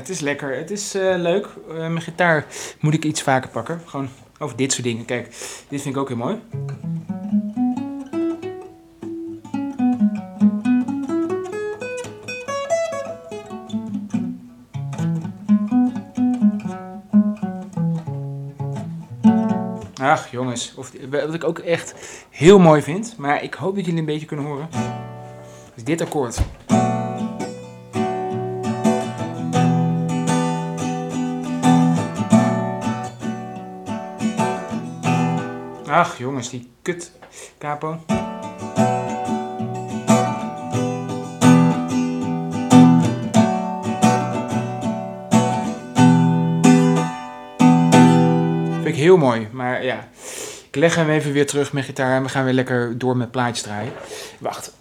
Het 0.00 0.08
is 0.08 0.20
lekker. 0.20 0.56
Het 0.56 0.70
is 0.70 0.94
eh, 0.94 1.14
leuk. 1.16 1.46
Eh, 1.68 1.74
mijn 1.76 2.00
gitaar 2.00 2.46
moet 2.80 2.94
ik 2.94 3.04
iets 3.04 3.22
vaker 3.22 3.50
pakken. 3.50 3.80
Gewoon 3.84 4.08
over 4.38 4.56
dit 4.56 4.72
soort 4.72 4.84
dingen. 4.84 5.04
Kijk, 5.04 5.26
dit 5.68 5.82
vind 5.82 5.94
ik 5.94 5.96
ook 5.96 6.08
heel 6.08 6.16
mooi. 6.16 6.40
Ach 20.00 20.30
jongens, 20.30 20.74
of, 20.76 20.92
wat 21.10 21.34
ik 21.34 21.44
ook 21.44 21.58
echt 21.58 21.94
heel 22.30 22.58
mooi 22.58 22.82
vind, 22.82 23.14
maar 23.18 23.42
ik 23.42 23.54
hoop 23.54 23.74
dat 23.74 23.84
jullie 23.84 24.00
een 24.00 24.06
beetje 24.06 24.26
kunnen 24.26 24.46
horen, 24.46 24.68
is 25.74 25.84
dit 25.84 26.00
akkoord. 26.00 26.40
Ach 35.90 36.18
jongens, 36.18 36.50
die 36.50 36.70
kut 36.82 37.12
capo. 37.58 37.98
Vind 48.74 48.86
ik 48.86 48.94
heel 48.94 49.16
mooi, 49.16 49.48
maar 49.52 49.84
ja. 49.84 50.08
Ik 50.68 50.76
leg 50.76 50.94
hem 50.94 51.10
even 51.10 51.32
weer 51.32 51.46
terug 51.46 51.72
met 51.72 51.84
gitaar 51.84 52.16
en 52.16 52.22
we 52.22 52.28
gaan 52.28 52.44
weer 52.44 52.52
lekker 52.52 52.98
door 52.98 53.16
met 53.16 53.30
plaatjes 53.30 53.62
draaien. 53.62 53.92
Wacht. 54.38 54.72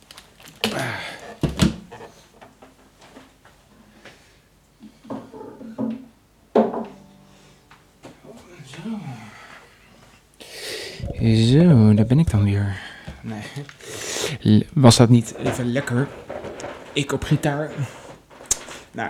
Zo, 11.19 11.93
daar 11.93 12.05
ben 12.05 12.19
ik 12.19 12.29
dan 12.29 12.43
weer. 12.43 12.79
Nee. 13.21 14.67
Was 14.73 14.97
dat 14.97 15.09
niet 15.09 15.35
even 15.35 15.71
lekker? 15.71 16.07
Ik 16.93 17.11
op 17.11 17.23
gitaar. 17.23 17.71
Nou, 18.91 19.09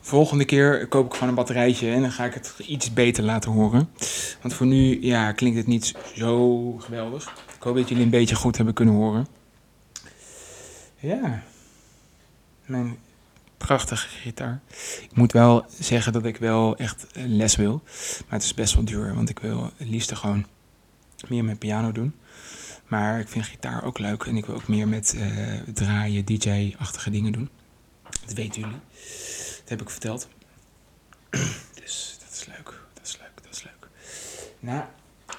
volgende 0.00 0.44
keer 0.44 0.88
koop 0.88 1.06
ik 1.06 1.12
gewoon 1.12 1.28
een 1.28 1.34
batterijtje 1.34 1.90
en 1.90 2.00
dan 2.00 2.10
ga 2.10 2.24
ik 2.24 2.34
het 2.34 2.54
iets 2.66 2.92
beter 2.92 3.24
laten 3.24 3.50
horen. 3.50 3.90
Want 4.42 4.54
voor 4.54 4.66
nu, 4.66 5.02
ja, 5.02 5.32
klinkt 5.32 5.56
het 5.56 5.66
niet 5.66 5.94
zo 6.14 6.72
geweldig. 6.78 7.34
Ik 7.56 7.62
hoop 7.62 7.76
dat 7.76 7.88
jullie 7.88 8.04
een 8.04 8.10
beetje 8.10 8.34
goed 8.34 8.56
hebben 8.56 8.74
kunnen 8.74 8.94
horen. 8.94 9.26
Ja, 10.98 11.42
mijn 12.66 12.96
prachtige 13.56 14.08
gitaar. 14.08 14.60
Ik 15.02 15.14
moet 15.14 15.32
wel 15.32 15.66
zeggen 15.80 16.12
dat 16.12 16.24
ik 16.24 16.36
wel 16.36 16.76
echt 16.76 17.06
les 17.12 17.56
wil. 17.56 17.82
Maar 18.28 18.38
het 18.38 18.42
is 18.42 18.54
best 18.54 18.74
wel 18.74 18.84
duur, 18.84 19.14
want 19.14 19.28
ik 19.28 19.38
wil 19.38 19.70
het 19.76 19.88
liefst 19.88 20.14
gewoon 20.14 20.46
meer 21.28 21.44
met 21.44 21.58
piano 21.58 21.92
doen. 21.92 22.14
Maar 22.86 23.20
ik 23.20 23.28
vind 23.28 23.44
gitaar 23.44 23.84
ook 23.84 23.98
leuk 23.98 24.24
en 24.24 24.36
ik 24.36 24.46
wil 24.46 24.54
ook 24.54 24.68
meer 24.68 24.88
met 24.88 25.14
eh, 25.14 25.58
draaien, 25.74 26.24
DJ-achtige 26.24 27.10
dingen 27.10 27.32
doen. 27.32 27.50
Dat 28.24 28.32
weten 28.32 28.60
jullie. 28.60 28.80
Dat 29.60 29.68
heb 29.68 29.80
ik 29.80 29.90
verteld. 29.90 30.28
Dus 31.80 32.18
dat 32.20 32.30
is 32.32 32.46
leuk, 32.46 32.80
dat 32.92 33.06
is 33.06 33.18
leuk, 33.18 33.42
dat 33.42 33.52
is 33.54 33.62
leuk. 33.62 33.88
Nou, 34.60 34.84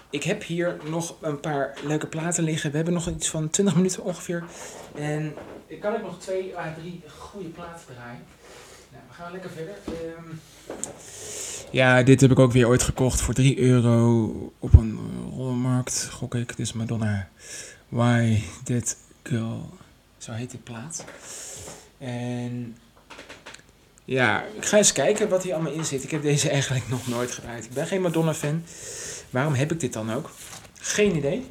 ik 0.09 0.23
heb 0.23 0.43
hier 0.43 0.77
nog 0.89 1.15
een 1.21 1.39
paar 1.39 1.77
leuke 1.83 2.07
platen 2.07 2.43
liggen. 2.43 2.69
We 2.69 2.75
hebben 2.75 2.93
nog 2.93 3.09
iets 3.09 3.29
van 3.29 3.49
20 3.49 3.75
minuten 3.75 4.03
ongeveer. 4.03 4.43
En 4.95 5.33
ik 5.67 5.79
kan 5.79 5.95
ook 5.95 6.01
nog 6.01 6.19
twee 6.19 6.57
à 6.57 6.73
drie 6.73 7.01
goede 7.17 7.49
platen 7.49 7.85
draaien. 7.95 8.23
Nou, 8.91 9.03
we 9.07 9.13
gaan 9.13 9.31
lekker 9.31 9.49
verder. 9.49 9.75
Ehm, 9.85 10.29
ja, 11.71 12.03
dit 12.03 12.21
heb 12.21 12.31
ik 12.31 12.39
ook 12.39 12.51
weer 12.51 12.67
ooit 12.67 12.83
gekocht 12.83 13.21
voor 13.21 13.33
3 13.33 13.59
euro 13.59 14.25
op 14.59 14.73
een 14.73 14.99
rollenmarkt. 15.35 16.07
Gok 16.11 16.35
ik. 16.35 16.53
Is 16.57 16.73
Madonna. 16.73 17.27
Why 17.89 18.43
That 18.63 18.97
Girl. 19.23 19.69
Zo 20.17 20.31
heet 20.31 20.51
dit 20.51 20.63
plaat. 20.63 21.05
En 21.97 22.77
ja, 24.05 24.43
ik 24.43 24.65
ga 24.65 24.77
eens 24.77 24.91
kijken 24.91 25.29
wat 25.29 25.43
hier 25.43 25.53
allemaal 25.53 25.73
in 25.73 25.85
zit. 25.85 26.03
Ik 26.03 26.11
heb 26.11 26.21
deze 26.21 26.49
eigenlijk 26.57 26.89
nog 26.89 27.07
nooit 27.07 27.31
gedraaid. 27.31 27.65
Ik 27.65 27.73
ben 27.73 27.87
geen 27.87 28.01
Madonna-fan. 28.01 28.63
Waarom 29.29 29.53
heb 29.53 29.71
ik 29.71 29.79
dit 29.79 29.93
dan 29.93 30.13
ook? 30.13 30.29
Geen 30.73 31.15
idee. 31.15 31.45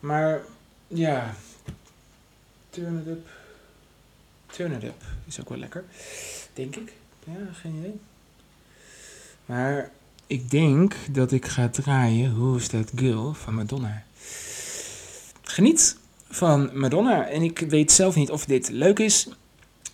Maar 0.00 0.40
ja, 0.88 1.34
Turn 2.70 2.98
It 2.98 3.06
Up. 3.06 3.28
Turn 4.46 4.72
It 4.72 4.84
Up 4.84 5.02
is 5.26 5.40
ook 5.40 5.48
wel 5.48 5.58
lekker. 5.58 5.84
Denk 6.54 6.76
ik. 6.76 6.92
Ja, 7.24 7.52
geen 7.52 7.74
idee. 7.74 8.00
Maar 9.46 9.90
ik 10.26 10.50
denk 10.50 10.94
dat 11.10 11.32
ik 11.32 11.46
ga 11.46 11.68
draaien 11.68 12.34
Who's 12.34 12.66
That 12.68 12.90
Girl 12.94 13.34
van 13.34 13.54
Madonna. 13.54 14.02
Geniet 15.42 15.96
van 16.28 16.70
Madonna. 16.72 17.28
En 17.28 17.42
ik 17.42 17.58
weet 17.58 17.92
zelf 17.92 18.14
niet 18.14 18.30
of 18.30 18.44
dit 18.44 18.68
leuk 18.68 18.98
is. 18.98 19.28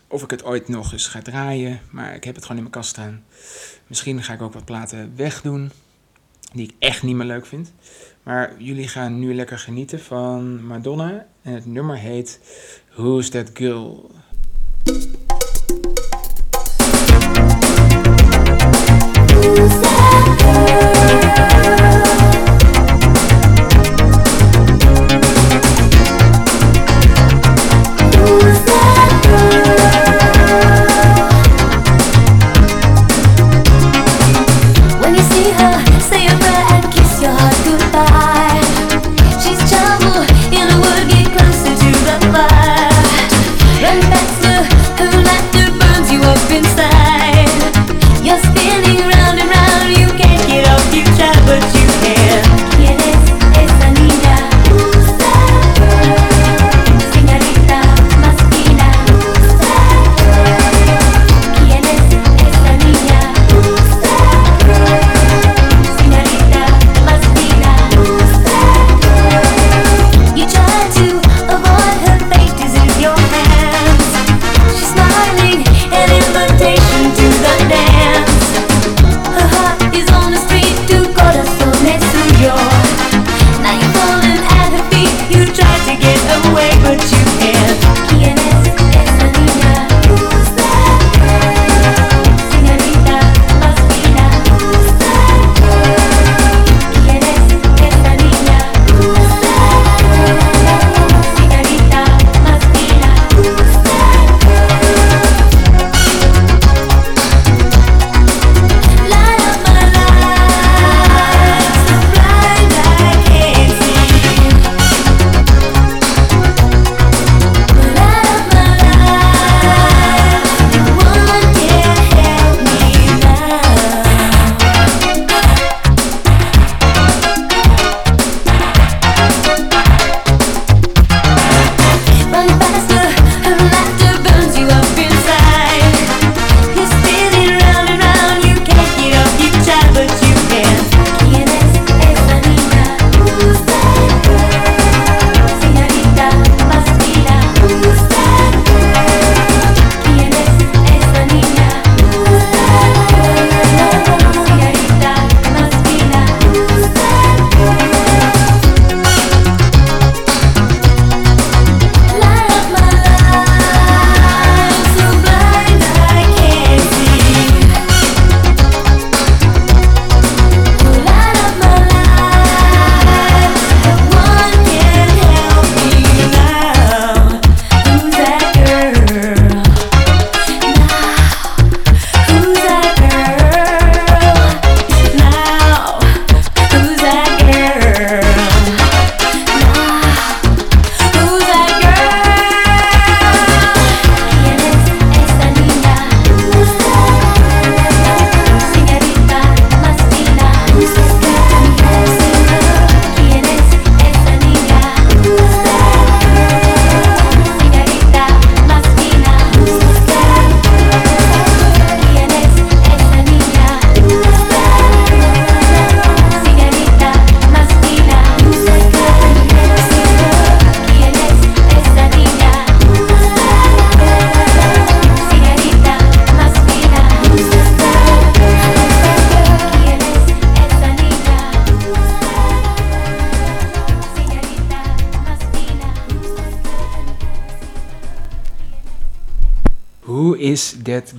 Of 0.07 0.23
ik 0.23 0.31
het 0.31 0.45
ooit 0.45 0.69
nog 0.69 0.93
eens 0.93 1.07
ga 1.07 1.23
draaien. 1.23 1.81
Maar 1.91 2.15
ik 2.15 2.25
heb 2.25 2.35
het 2.35 2.45
gewoon 2.45 2.57
in 2.57 2.63
mijn 2.63 2.75
kast 2.75 2.91
staan. 2.91 3.25
Misschien 3.87 4.23
ga 4.23 4.33
ik 4.33 4.43
ook 4.43 4.53
wat 4.53 4.65
platen 4.65 5.13
wegdoen. 5.17 5.71
Die 6.53 6.69
ik 6.69 6.75
echt 6.79 7.03
niet 7.03 7.17
meer 7.17 7.27
leuk 7.27 7.47
vind. 7.47 7.73
Maar 8.23 8.63
jullie 8.63 8.89
gaan 8.89 9.19
nu 9.19 9.35
lekker 9.35 9.59
genieten 9.59 10.01
van 10.01 10.67
Madonna. 10.67 11.27
En 11.43 11.53
het 11.53 11.67
nummer 11.67 11.97
heet 11.97 12.41
Who's 12.95 13.31
That 13.31 13.51
Girl? 13.55 14.11
Who's 19.41 19.73
said 19.73 20.39
girl? 20.41 20.98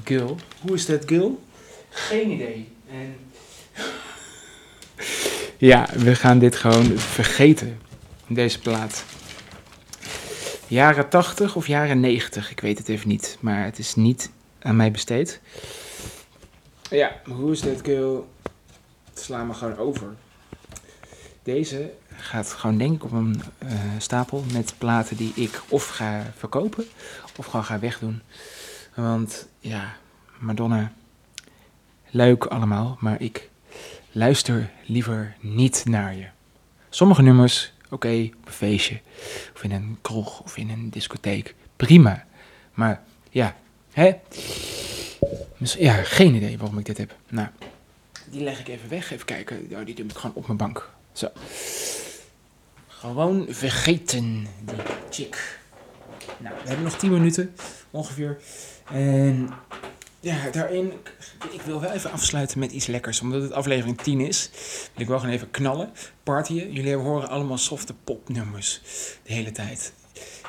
Girl? 0.10 0.38
Hoe 0.62 0.76
is 0.76 0.86
that 0.86 1.04
girl? 1.06 1.44
Geen 1.90 2.30
idee. 2.30 2.68
En... 2.92 3.16
Ja, 5.58 5.88
we 5.98 6.16
gaan 6.16 6.40
dit 6.40 6.56
gewoon 6.56 6.86
vergeten. 6.98 7.80
Deze 8.28 8.60
plaat. 8.60 9.06
Jaren 10.68 11.10
80 11.10 11.56
of 11.56 11.68
jaren 11.68 12.00
90, 12.00 12.52
ik 12.52 12.60
weet 12.60 12.78
het 12.78 12.90
even 12.90 13.08
niet. 13.08 13.38
Maar 13.40 13.64
het 13.64 13.80
is 13.80 13.96
niet 13.96 14.32
aan 14.62 14.76
mij 14.76 14.92
besteed. 14.92 15.40
Ja, 16.90 17.22
hoe 17.26 17.52
is 17.52 17.60
that 17.60 17.80
girl? 17.84 18.30
Sla 19.14 19.44
me 19.44 19.54
gewoon 19.54 19.78
over. 19.78 20.16
Deze 21.44 21.92
gaat 22.16 22.54
gewoon 22.54 22.78
denk 22.78 22.96
ik 22.96 23.04
op 23.04 23.12
een 23.12 23.42
eh, 23.58 23.70
stapel 23.98 24.44
met 24.54 24.74
platen 24.78 25.18
die 25.18 25.32
ik 25.36 25.62
of 25.70 25.88
ga 25.88 26.34
verkopen 26.38 26.86
of 27.38 27.46
gewoon 27.46 27.66
ga 27.66 27.80
wegdoen. 27.80 28.22
Want 29.02 29.48
ja, 29.60 29.96
Madonna, 30.40 30.92
leuk 32.10 32.46
allemaal, 32.46 32.98
maar 33.00 33.22
ik 33.22 33.50
luister 34.12 34.72
liever 34.86 35.36
niet 35.40 35.86
naar 35.86 36.16
je. 36.16 36.28
Sommige 36.90 37.22
nummers, 37.22 37.74
oké, 37.90 38.30
op 38.38 38.46
een 38.46 38.54
feestje, 38.54 39.02
of 39.56 39.64
in 39.64 39.72
een 39.72 39.98
kroeg, 40.02 40.42
of 40.42 40.58
in 40.58 40.70
een 40.70 40.90
discotheek, 40.90 41.56
prima. 41.76 42.26
Maar 42.74 43.04
ja, 43.30 43.56
hè? 43.92 44.12
Dus, 45.58 45.74
ja, 45.74 45.94
geen 45.94 46.36
idee 46.36 46.58
waarom 46.58 46.78
ik 46.78 46.86
dit 46.86 46.98
heb. 46.98 47.16
Nou, 47.30 47.48
die 48.30 48.44
leg 48.44 48.60
ik 48.60 48.68
even 48.68 48.90
weg, 48.90 49.12
even 49.12 49.26
kijken. 49.26 49.68
Oh, 49.72 49.86
die 49.86 49.96
doe 49.96 50.06
ik 50.06 50.18
gewoon 50.18 50.36
op 50.36 50.46
mijn 50.46 50.58
bank. 50.58 50.90
Zo. 51.12 51.28
Gewoon 52.88 53.46
vergeten, 53.50 54.48
die 54.64 54.76
chick. 55.10 55.60
Nou, 56.38 56.56
we 56.62 56.68
hebben 56.68 56.86
nog 56.86 56.98
10 56.98 57.12
minuten 57.12 57.56
ongeveer. 57.92 58.40
En 58.92 59.50
ja, 60.20 60.50
daarin, 60.52 60.94
ik 61.52 61.62
wil 61.62 61.82
wel 61.82 61.92
even 61.92 62.12
afsluiten 62.12 62.60
met 62.60 62.72
iets 62.72 62.86
lekkers. 62.86 63.22
Omdat 63.22 63.42
het 63.42 63.52
aflevering 63.52 64.02
10 64.02 64.20
is, 64.20 64.50
wil 64.94 65.02
ik 65.02 65.08
wel 65.08 65.20
gewoon 65.20 65.34
even 65.34 65.52
knallen, 65.52 65.92
partyen. 66.24 66.72
Jullie 66.72 66.96
horen 66.96 67.30
allemaal 67.30 67.58
softe 67.58 67.94
popnummers 68.04 68.82
de 69.24 69.34
hele 69.34 69.52
tijd. 69.52 69.94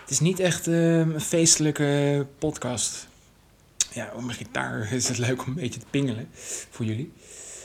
Het 0.01 0.11
is 0.11 0.21
niet 0.21 0.41
echt 0.41 0.67
eh, 0.67 0.99
een 0.99 1.21
feestelijke 1.21 2.27
podcast. 2.39 3.09
Ja, 3.93 4.13
op 4.15 4.23
mijn 4.23 4.37
gitaar 4.37 4.89
is 4.93 5.09
het 5.09 5.19
leuk 5.19 5.43
om 5.43 5.49
een 5.49 5.55
beetje 5.55 5.81
te 5.81 5.87
pingelen 5.91 6.29
voor 6.71 6.85
jullie. 6.85 7.13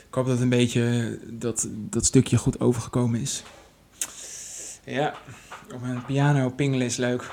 Ik 0.07 0.13
hoop 0.13 0.26
dat 0.26 0.39
een 0.39 0.49
beetje 0.49 1.17
dat, 1.23 1.67
dat 1.69 2.05
stukje 2.05 2.38
goed 2.38 2.59
overgekomen 2.59 3.21
is. 3.21 3.43
Ja, 4.84 5.13
op 5.73 5.82
een 5.82 6.05
piano 6.05 6.49
pingelen 6.49 6.86
is 6.86 6.95
leuk. 6.95 7.32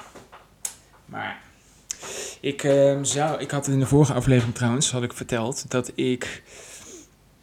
Maar 1.04 1.41
ik, 2.40 2.62
ehm, 2.64 3.04
zou, 3.04 3.40
ik 3.40 3.50
had 3.50 3.66
in 3.68 3.78
de 3.78 3.86
vorige 3.86 4.12
aflevering 4.12 4.54
trouwens, 4.54 4.90
had 4.90 5.02
ik 5.02 5.12
verteld, 5.12 5.70
dat 5.70 5.92
ik 5.94 6.42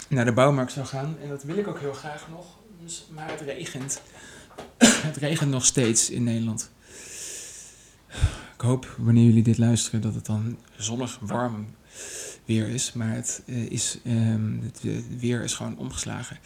naar 0.08 0.26
de 0.26 0.34
bouwmarkt 0.34 0.72
zou 0.72 0.86
gaan. 0.86 1.18
En 1.22 1.30
dat 1.30 1.44
wil 1.44 1.58
ik 1.58 1.68
ook 1.68 1.80
heel 1.80 1.94
graag 1.94 2.28
nog. 2.30 2.46
Dus, 2.84 3.08
maar 3.14 3.30
het 3.32 3.42
regent. 3.42 4.02
het 5.10 5.18
regent 5.18 5.52
nog 5.52 5.66
steeds 5.66 6.10
in 6.10 6.24
Nederland. 6.24 6.72
Ik 8.54 8.66
hoop, 8.66 8.96
wanneer 8.98 9.24
jullie 9.26 9.44
dit 9.44 9.58
luisteren, 9.58 10.02
dat 10.02 10.14
het 10.16 10.26
dan 10.26 10.58
zonnig, 10.78 11.18
warm 11.22 11.76
weer 12.46 12.68
is. 12.68 12.94
Maar 12.94 13.14
het, 13.16 13.42
eh, 13.46 13.70
is, 13.72 14.00
ehm, 14.06 14.62
het 14.64 14.80
we- 14.82 15.04
weer 15.20 15.44
is 15.44 15.54
gewoon 15.54 15.78
omgeslagen. 15.78 16.38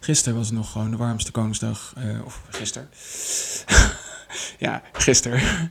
Gisteren 0.00 0.38
was 0.38 0.46
het 0.46 0.56
nog 0.56 0.72
gewoon 0.72 0.90
de 0.90 0.96
warmste 0.96 1.30
Koningsdag. 1.30 1.92
eh, 1.96 2.24
of 2.24 2.42
gisteren. 2.48 2.88
ja, 4.58 4.82
gisteren. 4.92 5.70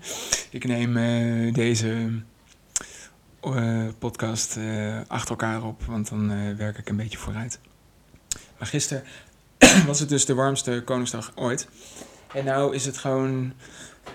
ik 0.49 0.63
neem 0.63 0.97
eh, 0.97 1.53
deze 1.53 2.21
eh, 3.41 3.87
podcast 3.99 4.57
eh, 4.57 4.99
achter 5.07 5.29
elkaar 5.29 5.63
op, 5.63 5.83
want 5.83 6.09
dan 6.09 6.55
werk 6.57 6.77
ik 6.77 6.89
een 6.89 6.95
beetje 6.95 7.17
vooruit. 7.17 7.59
Maar 8.57 8.67
gisteren 8.67 9.03
was 9.87 9.99
het 9.99 10.09
dus 10.09 10.25
de 10.25 10.33
warmste 10.33 10.81
Koningsdag 10.85 11.31
ooit. 11.35 11.67
En 12.33 12.45
nou 12.45 12.75
is 12.75 12.85
het 12.85 12.97
gewoon. 12.97 13.53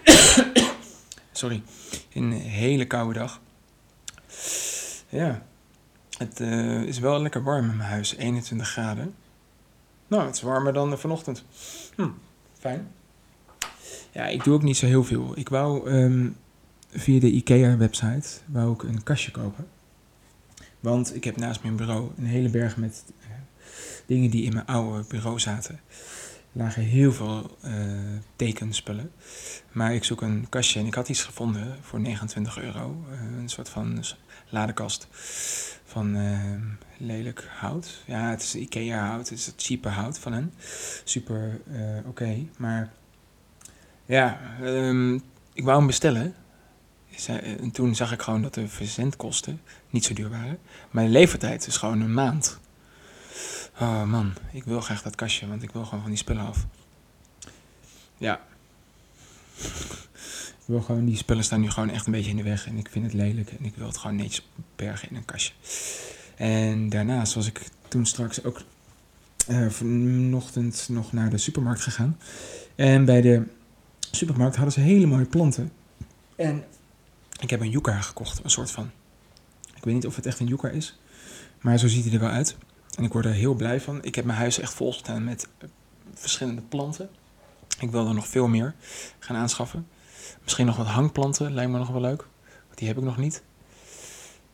Sorry. 1.32 1.62
Een 2.12 2.32
hele 2.32 2.86
koude 2.86 3.18
dag. 3.18 3.40
Ja. 5.08 5.42
Het 6.18 6.40
is 6.86 6.98
wel 6.98 7.22
lekker 7.22 7.42
warm 7.42 7.70
in 7.70 7.76
mijn 7.76 7.88
huis. 7.88 8.16
21 8.16 8.68
graden. 8.68 9.14
Nou, 10.06 10.26
het 10.26 10.34
is 10.34 10.42
warmer 10.42 10.72
dan 10.72 10.98
vanochtend. 10.98 11.44
Hm, 11.96 12.08
fijn. 12.58 12.92
Ja, 14.14 14.26
ik 14.26 14.44
doe 14.44 14.54
ook 14.54 14.62
niet 14.62 14.76
zo 14.76 14.86
heel 14.86 15.04
veel. 15.04 15.32
Ik 15.38 15.48
wou 15.48 15.90
ehm, 15.90 16.28
via 16.90 17.20
de 17.20 17.30
IKEA-website 17.30 18.28
wou 18.46 18.72
ik 18.72 18.82
een 18.82 19.02
kastje 19.02 19.30
kopen. 19.30 19.66
Want 20.80 21.14
ik 21.14 21.24
heb 21.24 21.36
naast 21.36 21.62
mijn 21.62 21.76
bureau 21.76 22.10
een 22.16 22.26
hele 22.26 22.48
berg 22.48 22.76
met 22.76 23.04
eh, 23.20 23.26
dingen 24.06 24.30
die 24.30 24.44
in 24.44 24.52
mijn 24.52 24.66
oude 24.66 25.04
bureau 25.08 25.40
zaten. 25.40 25.80
Er 26.54 26.60
lagen 26.60 26.82
heel 26.82 27.12
veel 27.12 27.56
eh, 27.60 27.72
tekenspullen. 28.36 29.10
Maar 29.72 29.94
ik 29.94 30.04
zoek 30.04 30.22
een 30.22 30.46
kastje 30.48 30.80
en 30.80 30.86
ik 30.86 30.94
had 30.94 31.08
iets 31.08 31.22
gevonden 31.22 31.76
voor 31.80 32.00
29 32.00 32.58
euro. 32.58 33.04
Eh, 33.10 33.38
een 33.38 33.48
soort 33.48 33.68
van 33.68 34.04
ladekast 34.48 35.06
van 35.84 36.16
eh, 36.16 36.38
lelijk 36.96 37.48
hout. 37.56 38.02
Ja, 38.06 38.30
het 38.30 38.42
is 38.42 38.54
Ikea 38.54 39.06
hout. 39.06 39.28
Het 39.28 39.38
is 39.38 39.46
het 39.46 39.62
cheape 39.62 39.88
hout 39.88 40.18
van 40.18 40.32
hen. 40.32 40.52
Super 41.04 41.60
oké. 42.06 42.46
Maar 42.56 42.92
ja, 44.06 44.40
ehm, 44.62 45.14
ik 45.52 45.64
wou 45.64 45.76
hem 45.78 45.86
bestellen. 45.86 46.34
Ze- 47.16 47.32
En 47.38 47.70
toen 47.70 47.94
zag 47.94 48.12
ik 48.12 48.22
gewoon 48.22 48.42
dat 48.42 48.54
de 48.54 48.68
verzendkosten 48.68 49.60
niet 49.90 50.04
zo 50.04 50.14
duur 50.14 50.30
waren. 50.30 50.58
De 50.90 51.00
levertijd 51.08 51.66
is 51.66 51.76
gewoon 51.76 52.00
een 52.00 52.14
maand. 52.14 52.58
Oh 53.80 54.02
man, 54.04 54.32
ik 54.52 54.64
wil 54.64 54.80
graag 54.80 55.02
dat 55.02 55.14
kastje, 55.14 55.48
want 55.48 55.62
ik 55.62 55.70
wil 55.70 55.84
gewoon 55.84 56.00
van 56.00 56.10
die 56.10 56.18
spullen 56.18 56.46
af. 56.46 56.66
Ja. 58.18 58.40
Ik 60.66 60.70
wil 60.70 60.80
gewoon, 60.80 61.04
die 61.04 61.16
spullen 61.16 61.44
staan 61.44 61.60
nu 61.60 61.70
gewoon 61.70 61.90
echt 61.90 62.06
een 62.06 62.12
beetje 62.12 62.30
in 62.30 62.36
de 62.36 62.42
weg 62.42 62.66
en 62.66 62.76
ik 62.78 62.88
vind 62.90 63.04
het 63.04 63.14
lelijk 63.14 63.50
en 63.50 63.64
ik 63.64 63.74
wil 63.76 63.86
het 63.86 63.96
gewoon 63.96 64.16
netjes 64.16 64.48
bergen 64.76 65.10
in 65.10 65.16
een 65.16 65.24
kastje. 65.24 65.52
En 66.36 66.88
daarnaast 66.88 67.34
was 67.34 67.46
ik 67.46 67.60
toen 67.88 68.06
straks 68.06 68.44
ook 68.44 68.62
eh, 69.46 69.68
vanochtend 69.68 70.86
nog 70.90 71.12
naar 71.12 71.30
de 71.30 71.38
supermarkt 71.38 71.80
gegaan. 71.80 72.18
En 72.74 73.04
bij 73.04 73.20
de 73.20 73.42
supermarkt 74.14 74.56
hadden 74.56 74.74
ze 74.74 74.80
hele 74.80 75.06
mooie 75.06 75.24
planten. 75.24 75.72
En 76.36 76.64
ik 77.40 77.50
heb 77.50 77.60
een 77.60 77.70
yucca 77.70 78.00
gekocht, 78.00 78.44
een 78.44 78.50
soort 78.50 78.70
van. 78.70 78.90
Ik 79.74 79.84
weet 79.84 79.94
niet 79.94 80.06
of 80.06 80.16
het 80.16 80.26
echt 80.26 80.40
een 80.40 80.46
yucca 80.46 80.68
is, 80.68 80.98
maar 81.60 81.78
zo 81.78 81.88
ziet 81.88 82.04
hij 82.04 82.12
er 82.12 82.20
wel 82.20 82.28
uit. 82.28 82.56
En 82.96 83.04
ik 83.04 83.12
word 83.12 83.24
er 83.24 83.32
heel 83.32 83.54
blij 83.54 83.80
van. 83.80 84.02
Ik 84.02 84.14
heb 84.14 84.24
mijn 84.24 84.38
huis 84.38 84.58
echt 84.58 84.74
volgestaan 84.74 85.24
met 85.24 85.48
verschillende 86.14 86.62
planten. 86.62 87.08
Ik 87.80 87.90
wil 87.90 88.08
er 88.08 88.14
nog 88.14 88.26
veel 88.26 88.48
meer 88.48 88.74
gaan 89.18 89.36
aanschaffen. 89.36 89.86
Misschien 90.42 90.66
nog 90.66 90.76
wat 90.76 90.86
hangplanten, 90.86 91.54
lijkt 91.54 91.70
me 91.70 91.78
nog 91.78 91.88
wel 91.88 92.00
leuk. 92.00 92.26
Want 92.66 92.78
die 92.78 92.88
heb 92.88 92.96
ik 92.96 93.04
nog 93.04 93.16
niet. 93.16 93.42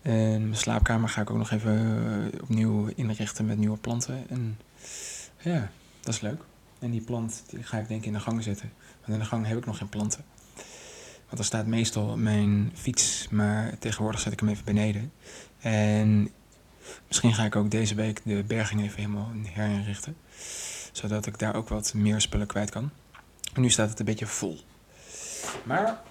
En 0.02 0.42
mijn 0.42 0.56
slaapkamer 0.56 1.08
ga 1.08 1.20
ik 1.20 1.30
ook 1.30 1.36
nog 1.36 1.50
even 1.50 2.32
eh, 2.32 2.40
opnieuw 2.42 2.90
inrichten 2.94 3.46
met 3.46 3.58
nieuwe 3.58 3.78
planten. 3.78 4.28
En 4.28 4.58
ja, 5.38 5.70
dat 6.00 6.14
is 6.14 6.20
leuk. 6.20 6.42
En 6.78 6.90
die 6.90 7.00
plant 7.00 7.42
die 7.46 7.62
ga 7.62 7.78
ik 7.78 7.88
denk 7.88 8.00
ik 8.00 8.06
in 8.06 8.12
de 8.12 8.20
gang 8.20 8.42
zetten. 8.42 8.72
Want 9.10 9.22
in 9.22 9.28
de 9.28 9.34
gang 9.34 9.46
heb 9.46 9.58
ik 9.58 9.66
nog 9.66 9.78
geen 9.78 9.88
planten. 9.88 10.24
Want 11.26 11.38
er 11.38 11.44
staat 11.44 11.66
meestal 11.66 12.16
mijn 12.16 12.72
fiets, 12.74 13.28
maar 13.30 13.78
tegenwoordig 13.78 14.20
zet 14.20 14.32
ik 14.32 14.40
hem 14.40 14.48
even 14.48 14.64
beneden. 14.64 15.12
En 15.60 16.30
misschien 17.08 17.34
ga 17.34 17.44
ik 17.44 17.56
ook 17.56 17.70
deze 17.70 17.94
week 17.94 18.20
de 18.24 18.44
berging 18.46 18.82
even 18.82 18.96
helemaal 18.96 19.32
herinrichten. 19.42 20.16
Zodat 20.92 21.26
ik 21.26 21.38
daar 21.38 21.54
ook 21.54 21.68
wat 21.68 21.94
meer 21.94 22.20
spullen 22.20 22.46
kwijt 22.46 22.70
kan. 22.70 22.90
En 23.54 23.60
nu 23.60 23.70
staat 23.70 23.88
het 23.88 23.98
een 23.98 24.04
beetje 24.04 24.26
vol. 24.26 24.60
Maar 25.62 26.02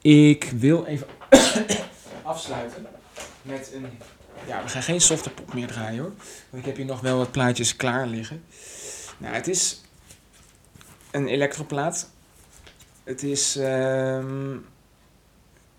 ik 0.00 0.52
wil 0.56 0.84
even 0.84 1.06
afsluiten 2.22 2.86
met 3.42 3.70
een... 3.74 3.86
Ja, 4.46 4.62
we 4.62 4.68
gaan 4.68 4.82
geen 4.82 5.00
softe 5.00 5.30
pop 5.30 5.54
meer 5.54 5.66
draaien 5.66 6.02
hoor. 6.02 6.12
Want 6.50 6.62
ik 6.62 6.64
heb 6.64 6.76
hier 6.76 6.86
nog 6.86 7.00
wel 7.00 7.16
wat 7.16 7.30
plaatjes 7.30 7.76
klaar 7.76 8.06
liggen. 8.06 8.44
Nou, 9.18 9.34
het 9.34 9.48
is 9.48 9.80
een 11.10 11.28
elektroplaat. 11.28 12.11
Het 13.04 13.22
is... 13.22 13.56
ehm, 13.56 14.56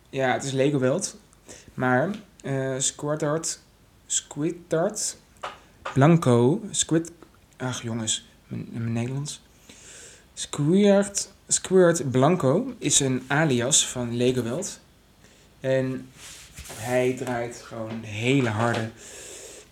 ja, 0.09 0.33
het 0.33 0.43
is 0.43 0.51
Lego. 0.51 0.99
Maar 1.73 2.09
eh 2.41 2.75
Squidard... 2.77 3.59
Squidard... 4.05 5.17
Blanco... 5.93 6.61
Squid... 6.71 7.11
Ach 7.57 7.81
jongens, 7.81 8.29
mijn, 8.47 8.67
mijn 8.71 8.93
Nederlands. 8.93 9.41
Squirt, 10.33 11.31
Squirt 11.47 12.11
Blanco 12.11 12.73
is 12.77 12.99
een 12.99 13.23
alias 13.27 13.87
van 13.87 14.15
Lego. 14.15 14.61
En 15.59 16.09
hij 16.71 17.13
draait 17.17 17.61
gewoon 17.61 18.03
hele 18.03 18.49
harde 18.49 18.89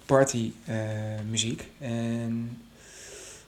party 0.05 0.51
eh, 0.65 0.77
muziek. 1.29 1.67
En 1.79 2.61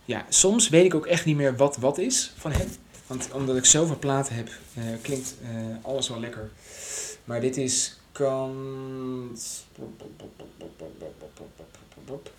ja, 0.06 0.26
soms 0.30 0.70
weet 0.70 0.86
ik 0.86 0.96
ook 0.96 1.06
echt 1.06 1.26
niet 1.26 1.36
meer 1.36 1.56
wat 1.56 1.78
wat 1.78 1.98
is 1.98 2.34
van 2.38 2.52
hem. 2.52 2.68
Omdat 3.34 3.58
ik 3.58 3.66
zoveel 3.66 3.98
platen 4.00 4.36
heb, 4.36 4.50
eh, 4.74 4.84
klinkt 5.02 5.36
eh, 5.42 5.50
alles 5.82 6.10
wel 6.10 6.20
lekker. 6.20 6.50
Maar 7.26 7.42
dit 7.42 7.58
is 7.58 7.98
kant... 8.12 9.66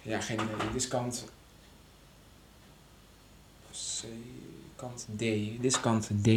Ja, 0.02 0.20
geen 0.20 0.36
idee. 0.36 0.66
Dit 0.72 0.82
is 0.82 0.88
kant... 0.88 1.24
C, 3.70 4.04
kant 4.76 5.06
D. 5.16 5.18
Dit 5.18 5.64
is 5.64 5.80
kant 5.80 6.10
D. 6.22 6.28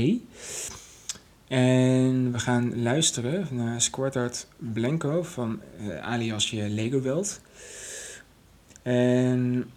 En 1.48 2.32
we 2.32 2.40
gaan 2.40 2.82
luisteren 2.82 3.48
naar 3.52 3.82
Squirtart 3.82 4.48
Blanco 4.58 5.24
van 5.24 5.62
eh, 5.80 6.00
alias 6.00 6.52
Lego 6.52 7.02
Welt. 7.02 7.42
En 8.82 9.72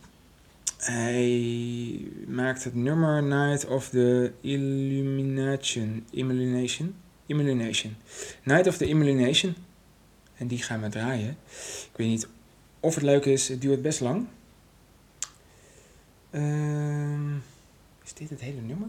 hij 0.80 2.08
maakt 2.26 2.64
het 2.64 2.74
nummer 2.74 3.22
Night 3.22 3.66
of 3.66 3.88
the 3.88 4.32
Illumination. 4.40 6.06
Illumination? 6.10 6.94
Illumination. 7.26 7.96
Night 8.42 8.66
of 8.66 8.76
the 8.76 8.86
Illumination. 8.86 9.56
En 10.36 10.46
die 10.46 10.62
gaan 10.62 10.80
we 10.80 10.88
draaien. 10.88 11.36
Ik 11.90 11.96
weet 11.96 12.08
niet 12.08 12.28
of 12.80 12.94
het 12.94 13.04
leuk 13.04 13.24
is. 13.24 13.48
Het 13.48 13.60
duurt 13.60 13.82
best 13.82 14.00
lang. 14.00 14.26
Ehm, 16.30 17.34
is 18.04 18.14
dit 18.14 18.30
het 18.30 18.40
hele 18.40 18.60
nummer? 18.60 18.88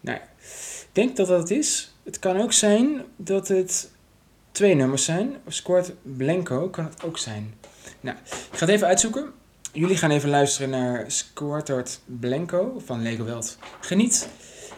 Nou 0.00 0.18
ik 0.18 0.88
denk 0.92 1.16
dat 1.16 1.26
dat 1.26 1.40
het 1.40 1.50
is. 1.50 1.94
Het 2.02 2.18
kan 2.18 2.40
ook 2.40 2.52
zijn 2.52 3.04
dat 3.16 3.48
het 3.48 3.90
twee 4.52 4.74
nummers 4.74 5.04
zijn. 5.04 5.36
Squad 5.46 5.92
Blanco 6.02 6.68
kan 6.68 6.84
het 6.84 7.02
ook 7.02 7.18
zijn. 7.18 7.54
Nou, 8.00 8.16
ik 8.26 8.58
ga 8.58 8.66
het 8.66 8.68
even 8.68 8.86
uitzoeken. 8.86 9.32
Jullie 9.72 9.96
gaan 9.96 10.10
even 10.10 10.28
luisteren 10.28 10.70
naar 10.70 11.04
Squartard 11.10 12.00
Blanco 12.06 12.82
van 12.84 13.02
Lego 13.02 13.24
Welt. 13.24 13.58
Geniet. 13.80 14.28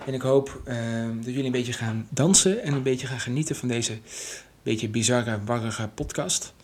En 0.06 0.14
ik 0.14 0.22
hoop 0.22 0.60
ehm, 0.64 1.16
dat 1.16 1.24
jullie 1.24 1.44
een 1.44 1.52
beetje 1.52 1.72
gaan 1.72 2.06
dansen 2.10 2.62
en 2.62 2.72
een 2.72 2.82
beetje 2.82 3.06
gaan 3.06 3.20
genieten 3.20 3.56
van 3.56 3.68
deze 3.68 3.98
beetje 4.62 4.88
bizarre, 4.88 5.44
warrige 5.44 5.88
podcast. 5.94 6.54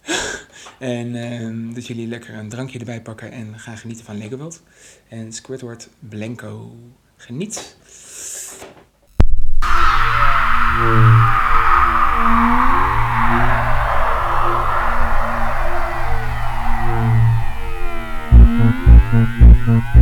en 0.78 1.14
ehm, 1.14 1.74
dat 1.74 1.86
jullie 1.86 2.08
lekker 2.08 2.34
een 2.34 2.48
drankje 2.48 2.78
erbij 2.78 3.02
pakken 3.02 3.32
en 3.32 3.58
gaan 3.58 3.78
genieten 3.78 4.04
van 4.04 4.18
Lego 4.18 4.36
Welt. 4.36 4.62
En 5.08 5.32
Squidward 5.32 5.88
Blanco. 5.98 6.76
Geniet. 7.16 7.76
Thank 19.66 19.96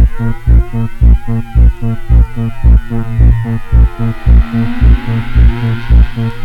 you. 6.17 6.42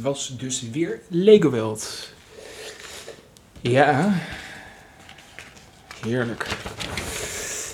Was 0.00 0.36
dus 0.38 0.62
weer 0.70 1.00
Lego 1.08 1.50
World. 1.50 2.12
Ja, 3.60 4.12
heerlijk. 6.04 6.46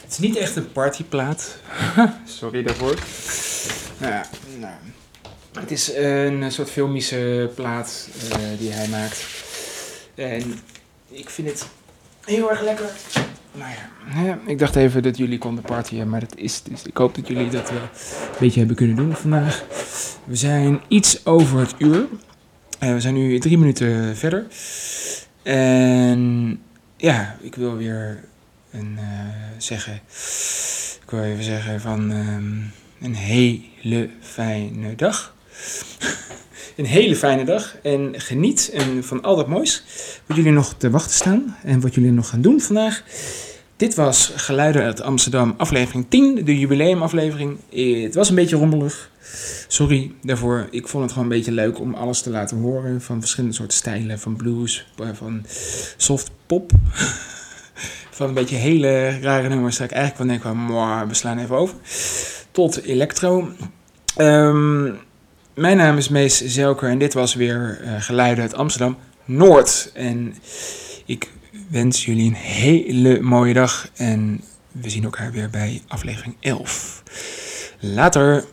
Het 0.03 0.11
is 0.11 0.19
niet 0.19 0.37
echt 0.37 0.57
een 0.57 0.73
partyplaat. 0.73 1.57
Sorry 2.39 2.63
daarvoor. 2.63 2.95
Nou 3.99 4.13
ja, 4.13 4.27
nou, 4.59 4.75
het 5.53 5.71
is 5.71 5.93
een 5.95 6.53
soort 6.53 6.71
filmische 6.71 7.51
plaat 7.55 8.09
eh, 8.31 8.39
die 8.59 8.71
hij 8.71 8.89
maakt. 8.89 9.25
En 10.15 10.61
ik 11.09 11.31
vind 11.31 11.49
het 11.49 11.67
heel 12.25 12.51
erg 12.51 12.61
lekker. 12.61 12.91
Nou 13.53 14.27
ja, 14.27 14.39
ik 14.47 14.59
dacht 14.59 14.77
even 14.77 15.03
dat 15.03 15.17
jullie 15.17 15.39
konden 15.39 15.65
partyen, 15.65 16.09
maar 16.09 16.21
dat 16.21 16.37
is 16.37 16.63
dus. 16.63 16.83
Ik 16.83 16.97
hoop 16.97 17.15
dat 17.15 17.29
jullie 17.29 17.51
dat 17.51 17.71
wel 17.71 17.81
een 17.81 17.89
beetje 18.39 18.59
hebben 18.59 18.77
kunnen 18.77 18.97
doen 18.97 19.15
vandaag. 19.15 19.65
We 20.25 20.37
zijn 20.37 20.81
iets 20.89 21.27
over 21.27 21.59
het 21.61 21.75
uur. 21.79 22.07
Eh, 22.79 22.93
we 22.93 23.01
zijn 23.01 23.15
nu 23.15 23.39
drie 23.39 23.59
minuten 23.59 24.17
verder. 24.17 24.47
En 25.43 26.61
ja, 26.97 27.37
ik 27.41 27.55
wil 27.55 27.77
weer 27.77 28.25
een, 28.71 28.95
eh, 28.99 29.05
zeggen. 29.59 30.01
Ik 31.03 31.11
wil 31.11 31.23
even 31.23 31.45
zeggen 31.45 31.81
van 31.81 32.13
ehm, 32.13 32.57
een 33.05 33.15
hele 33.15 34.11
fijne 34.21 34.95
dag. 34.95 35.35
een 36.79 36.85
hele 36.85 37.17
fijne 37.17 37.45
dag 37.45 37.77
en 37.83 38.21
geniet 38.21 38.71
en 38.73 39.05
van 39.05 39.23
al 39.23 39.37
dat 39.37 39.49
moois 39.49 39.85
wat 40.27 40.37
jullie 40.37 40.53
nog 40.53 40.75
te 40.77 40.91
wachten 40.91 41.13
staan 41.15 41.57
en 41.63 41.81
wat 41.81 41.95
jullie 41.95 42.13
nog 42.13 42.29
gaan 42.29 42.41
doen 42.41 42.61
vandaag. 42.61 43.03
Dit 43.77 43.95
was 43.95 44.33
Geluiden 44.37 44.83
uit 44.83 45.01
Amsterdam, 45.01 45.55
aflevering 45.57 46.07
10, 46.09 46.45
de 46.45 46.59
jubileumaflevering. 46.59 47.59
Het 48.05 48.15
was 48.15 48.29
een 48.29 48.35
beetje 48.35 48.57
rommelig. 48.57 49.11
Sorry 49.69 50.13
daarvoor. 50.23 50.69
Ik 50.71 50.89
vond 50.89 51.03
het 51.03 51.13
gewoon 51.13 51.31
een 51.31 51.37
beetje 51.37 51.53
leuk 51.53 51.81
om 51.81 51.95
alles 51.95 52.23
te 52.23 52.31
laten 52.31 52.57
horen. 52.57 53.03
Van 53.03 53.21
verschillende 53.21 53.55
soorten 53.55 53.77
stijlen. 53.77 54.19
Van 54.19 54.37
blues, 54.37 54.87
eh, 54.99 55.09
van 55.13 55.45
soft 55.97 56.31
pop. 56.47 56.71
Van 58.11 58.29
een 58.29 58.35
beetje 58.35 58.57
hele 58.57 59.21
rare 59.21 59.49
nummers. 59.49 59.77
Dat 59.77 59.91
ik 59.91 59.97
eigenlijk 59.97 60.23
wel 60.23 60.39
denk 60.39 60.57
van, 60.57 60.65
"Mwah, 60.65 61.09
we 61.09 61.15
slaan 61.15 61.39
even 61.39 61.57
over. 61.57 61.77
Tot 62.51 62.83
electro. 62.83 63.49
Ehm, 64.17 64.91
mijn 65.59 65.77
naam 65.77 65.97
is 65.97 66.09
Mees 66.09 66.45
Zelker 66.45 66.89
en 66.91 66.99
dit 66.99 67.15
was 67.15 67.35
weer 67.35 67.81
eh, 67.83 67.95
Geluiden 67.99 68.43
uit 68.43 68.55
Amsterdam 68.55 68.97
Noord. 69.25 69.91
En 69.95 70.35
ik 71.07 71.31
wens 71.69 72.05
jullie 72.05 72.27
een 72.27 72.35
hele 72.35 73.21
mooie 73.21 73.53
dag 73.55 73.91
en 73.97 74.41
we 74.73 74.91
zien 74.91 75.05
elkaar 75.05 75.33
weer 75.33 75.51
bij 75.51 75.83
aflevering 75.89 76.37
11. 76.41 77.03
Later. 77.81 78.45